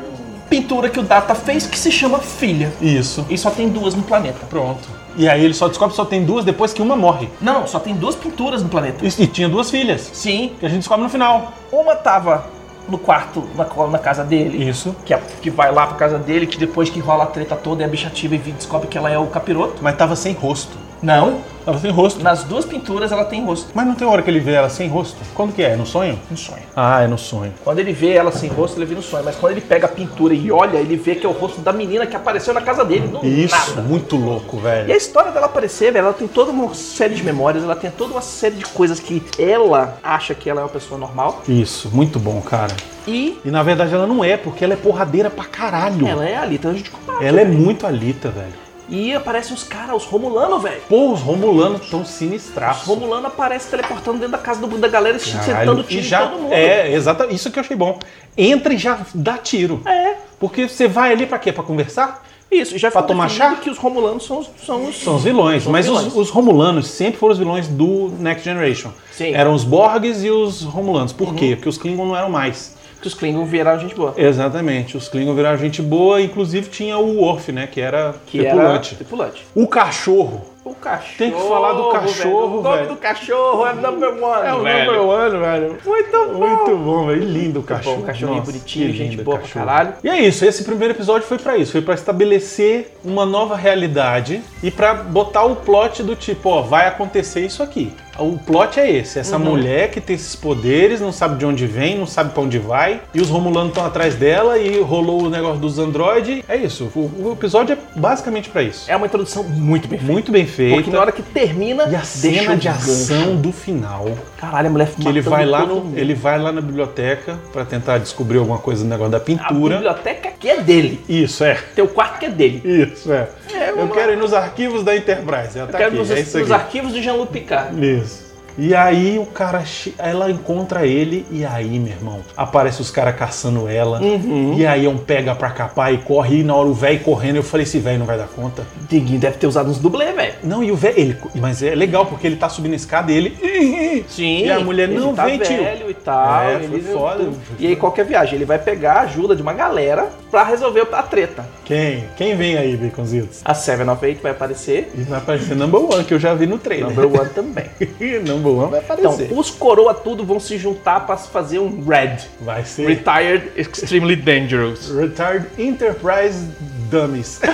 [0.48, 2.70] pintura que o Data fez que se chama Filha.
[2.80, 3.24] Isso.
[3.30, 4.44] E só tem duas no planeta.
[4.50, 4.86] Pronto.
[5.16, 7.28] E aí ele só descobre que só tem duas depois que uma morre.
[7.40, 9.04] Não, só tem duas pinturas no planeta.
[9.04, 10.10] E, e tinha duas filhas.
[10.12, 10.52] Sim.
[10.60, 11.52] Que a gente descobre no final.
[11.72, 12.44] Uma tava
[12.88, 14.68] no quarto, na, na casa dele.
[14.68, 14.94] Isso.
[15.06, 17.82] Que, é- que vai lá pra casa dele, que depois que rola a treta toda
[17.82, 19.76] e a bicha ativa e descobre que ela é o capiroto.
[19.80, 20.76] Mas tava sem rosto.
[21.02, 21.40] Não.
[21.64, 22.20] Tava sem rosto.
[22.22, 23.70] Nas duas pinturas ela tem rosto.
[23.72, 25.16] Mas não tem hora que ele vê ela sem rosto?
[25.32, 25.76] Quando que é?
[25.76, 26.18] No sonho?
[26.28, 26.62] No sonho.
[26.74, 27.52] Ah, é no sonho.
[27.62, 29.24] Quando ele vê ela sem rosto, ele vê no sonho.
[29.24, 31.72] Mas quando ele pega a pintura e olha, ele vê que é o rosto da
[31.72, 33.08] menina que apareceu na casa dele.
[33.22, 33.82] Isso, nada.
[33.82, 34.96] muito louco, E a velho.
[34.96, 38.22] história dela aparecer, velho, ela tem toda uma série de memórias, ela tem toda uma
[38.22, 41.42] série de coisas que ela acha que ela é uma pessoa normal.
[41.48, 42.74] Isso, muito bom, cara.
[43.06, 46.06] E E na verdade ela não é, porque ela é porradeira pra caralho.
[46.08, 47.24] ela é ali, então a gente combate.
[47.24, 47.56] Ela é velho.
[47.58, 48.62] muito alita, velho.
[48.94, 50.82] E aparecem os caras, os Romulanos, velho.
[50.86, 52.86] Pô, os Romulanos tão Os sinistraços.
[52.86, 56.40] Romulanos aparecem teleportando dentro da casa do, da galera, sentando e tiro já, em todo
[56.42, 56.52] mundo.
[56.52, 57.26] É, exato.
[57.34, 57.98] Isso que eu achei bom.
[58.36, 59.80] Entra e já dá tiro.
[59.86, 60.16] É.
[60.38, 61.50] Porque você vai ali pra quê?
[61.52, 62.22] Pra conversar?
[62.50, 63.54] Isso, já Pra tomar chá?
[63.54, 65.02] que os Romulanos são, os- são os...
[65.02, 65.62] São os vilões.
[65.62, 66.08] São mas vilões.
[66.08, 68.90] Os, os Romulanos sempre foram os vilões do Next Generation.
[69.10, 69.30] Sim.
[69.30, 69.36] Uhum.
[69.36, 71.14] Eram os Borgs e os Romulanos.
[71.14, 71.56] Por quê?
[71.56, 72.74] Porque os Klingon não eram mais.
[73.02, 74.14] Que os Klingons viraram gente boa.
[74.16, 74.96] Exatamente.
[74.96, 76.22] Os Klingon viraram gente boa.
[76.22, 77.66] Inclusive tinha o Worf, né?
[77.66, 78.88] Que era Que tripulante.
[78.90, 79.46] era tripulante.
[79.56, 80.40] O cachorro.
[80.64, 81.14] O cachorro.
[81.18, 82.58] Tem que falar do cachorro, velho.
[82.60, 82.88] O nome velho.
[82.90, 84.46] do cachorro é number one.
[84.46, 84.92] É o velho.
[84.92, 85.78] number one, velho.
[85.84, 86.46] Muito bom.
[86.46, 87.24] Muito bom, velho.
[87.24, 87.96] Lindo o cachorro.
[87.96, 89.66] bom, cachorrinho Nossa, bonitinho, que gente boa pra cachorro.
[89.66, 89.94] caralho.
[90.04, 94.40] E é isso, esse primeiro episódio foi pra isso, foi pra estabelecer uma nova realidade
[94.62, 97.92] e pra botar o plot do tipo, ó, vai acontecer isso aqui.
[98.18, 99.44] O plot é esse, essa Uhum.
[99.44, 103.00] mulher que tem esses poderes, não sabe de onde vem, não sabe pra onde vai,
[103.14, 106.42] e os Romulanos estão atrás dela e rolou o negócio dos androides.
[106.48, 108.90] É isso, o, o episódio é basicamente pra isso.
[108.90, 110.12] É uma introdução muito bem feita.
[110.12, 110.74] Muito bem feita.
[110.76, 114.06] Porque na hora que termina, E a cena de ação do final.
[114.36, 115.96] Caralho, a mulher Que ele vai lá, no, mundo.
[115.98, 119.76] ele vai lá na biblioteca pra tentar descobrir alguma coisa no negócio da A pintura.
[119.76, 121.00] biblioteca que é dele.
[121.08, 121.54] Isso, é.
[121.74, 122.60] Tem o quarto que é dele.
[122.64, 123.28] Isso, é.
[123.54, 125.54] É, Eu vamos quero ir nos arquivos da Enterprise.
[125.54, 127.86] Já Eu tá quero aqui, nos, é nos arquivos de Jean-Luc Picard.
[127.86, 128.11] Isso.
[128.58, 129.62] E aí o cara,
[129.98, 134.00] ela encontra ele e aí, meu irmão, aparece os caras caçando ela.
[134.00, 134.54] Uhum.
[134.56, 136.40] E aí é um pega pra capar e corre.
[136.40, 138.64] E na hora o velho correndo, eu falei, esse velho não vai dar conta.
[138.88, 140.34] Diguinho deve ter usado uns dublê, velho.
[140.42, 143.16] Não, e o velho, ele, mas é legal porque ele tá subindo a escada e
[143.16, 144.04] ele.
[144.08, 144.44] Sim.
[144.44, 145.62] E a mulher, não, tá vem, tio.
[145.62, 146.42] velho e tal.
[146.42, 147.28] É, ele- foi foda.
[147.58, 151.02] E aí, qualquer viagem, ele vai pegar a ajuda de uma galera pra resolver a
[151.02, 151.44] treta.
[151.64, 152.04] Quem?
[152.16, 153.40] Quem vem aí, Baconzitos?
[153.44, 154.90] A Seven of Eight vai aparecer.
[154.94, 156.88] E vai aparecer Number One, que eu já vi no trailer.
[156.88, 157.66] Number One também.
[158.26, 159.30] Number Vai Então, aparecer.
[159.32, 162.16] os coroa tudo vão se juntar pra fazer um Red.
[162.40, 164.90] vai ser Retired Extremely Dangerous.
[164.90, 166.46] Retired Enterprise
[166.90, 167.40] Dummies.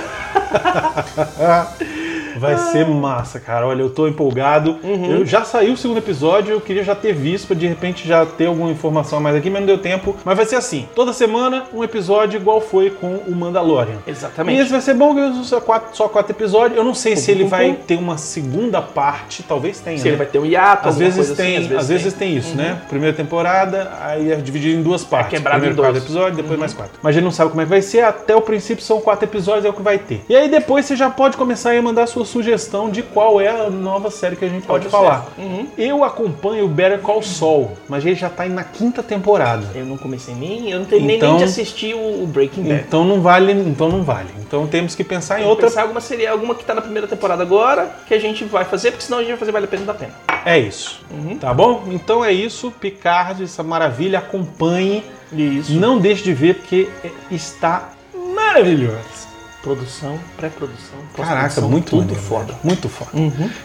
[2.37, 3.67] Vai ser massa, cara.
[3.67, 4.77] Olha, eu tô empolgado.
[4.83, 8.25] Eu já saiu o segundo episódio, eu queria já ter visto pra de repente já
[8.25, 10.15] ter alguma informação a mais aqui, mas não deu tempo.
[10.23, 13.97] Mas vai ser assim: toda semana um episódio igual foi com o Mandalorian.
[14.05, 14.61] E Exatamente.
[14.61, 16.77] esse vai ser bom, que só quatro, só quatro episódios.
[16.77, 17.75] Eu não sei se ele pum, vai pum.
[17.87, 19.97] ter uma segunda parte, talvez tenha.
[19.97, 20.09] Se né?
[20.11, 22.35] ele vai ter um hiato, Às vezes, coisa tem, assim, às vezes, tem.
[22.37, 22.81] isso, né?
[22.89, 25.31] Primeira temporada, aí é dividido em duas partes.
[25.31, 25.89] quebrado Primeiro em dois.
[25.89, 26.93] quatro episódios, depois mais quatro.
[27.01, 29.25] Mas a gente não sabe como é que vai ser, até o princípio são quatro
[29.25, 30.23] episódios, é o que vai ter.
[30.29, 33.69] E aí depois você já pode começar a mandar sua sugestão de qual é a
[33.69, 35.27] nova série que a gente pode, Pode falar.
[35.37, 35.67] Uhum.
[35.77, 39.65] Eu acompanho o Better Call Saul, mas ele já tá indo na quinta temporada.
[39.75, 40.69] Eu não comecei nem.
[40.71, 42.83] Eu não terminei Então- nem de assistir o Breaking Bad.
[42.87, 44.29] Então não vale, então não vale.
[44.39, 45.67] Então temos que pensar em Tem que outra.
[45.67, 48.91] pensar alguma seria alguma que tá na primeira temporada agora, que a gente vai fazer,
[48.91, 50.13] porque senão a gente vai fazer Vale a Pena da Pena.
[50.45, 51.01] É isso.
[51.39, 51.83] Tá bom?
[51.91, 52.71] Então é isso.
[52.79, 54.19] Picard, essa maravilha.
[54.19, 55.03] Acompanhe.
[55.31, 55.73] Isso.
[55.73, 56.87] Não deixe de ver, porque
[57.29, 57.89] está
[58.35, 59.28] maravilhosa.
[59.61, 62.57] Produção, pré-produção, Caraca, muito tudo maneiro, foda.
[62.63, 63.11] Muito foda.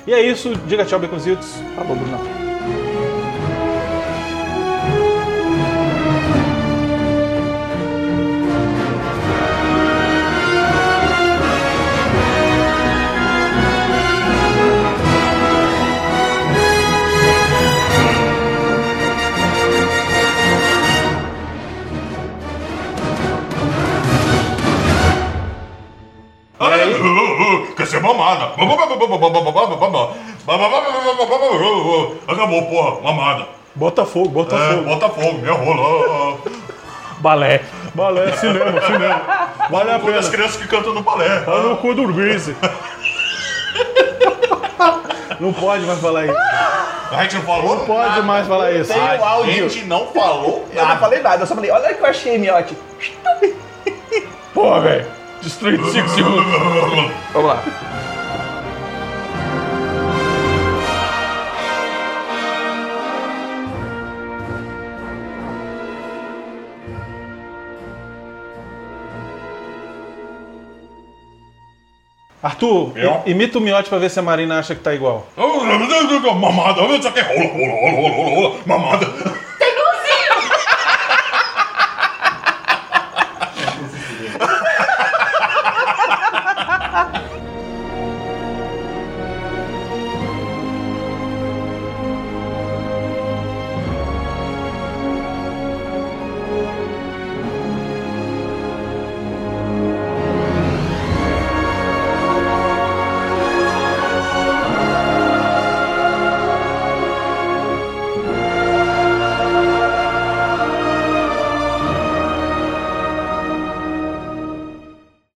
[0.07, 1.55] E é isso, diga tchau, Beconzitos.
[1.76, 2.53] Falou, Bruno.
[28.05, 28.52] Mamada.
[32.28, 33.00] Acabou, porra.
[33.02, 33.46] Mamada.
[33.74, 34.82] Bota fogo, bota É, fogo.
[34.84, 36.38] bota fogo, minha rola.
[37.18, 37.61] Balé.
[37.94, 39.22] Balé, cinema, cinema.
[39.70, 40.22] Vale a pena.
[40.28, 41.40] crianças que cantam no balé.
[41.40, 42.55] Tá no cu do Grease.
[45.40, 46.36] Não pode mais falar isso.
[47.11, 47.76] A gente não falou?
[47.76, 48.92] Não pode mais falar isso.
[48.92, 49.68] Tem o A áudio.
[49.70, 50.66] gente não falou.
[50.72, 52.76] Eu não falei nada, eu só falei, olha o que eu achei, miote.
[54.52, 55.07] Porra, velho.
[55.45, 56.45] Destruído 5 segundos.
[57.32, 57.62] Vamos lá.
[72.42, 73.22] Arthur, Eu?
[73.24, 75.26] imita o miote pra ver se a Marina acha que tá igual.
[76.34, 76.82] Mamada.
[77.03, 78.57] Só que rola, rola, rola, rola, rola, rola.
[78.66, 79.07] Mamada.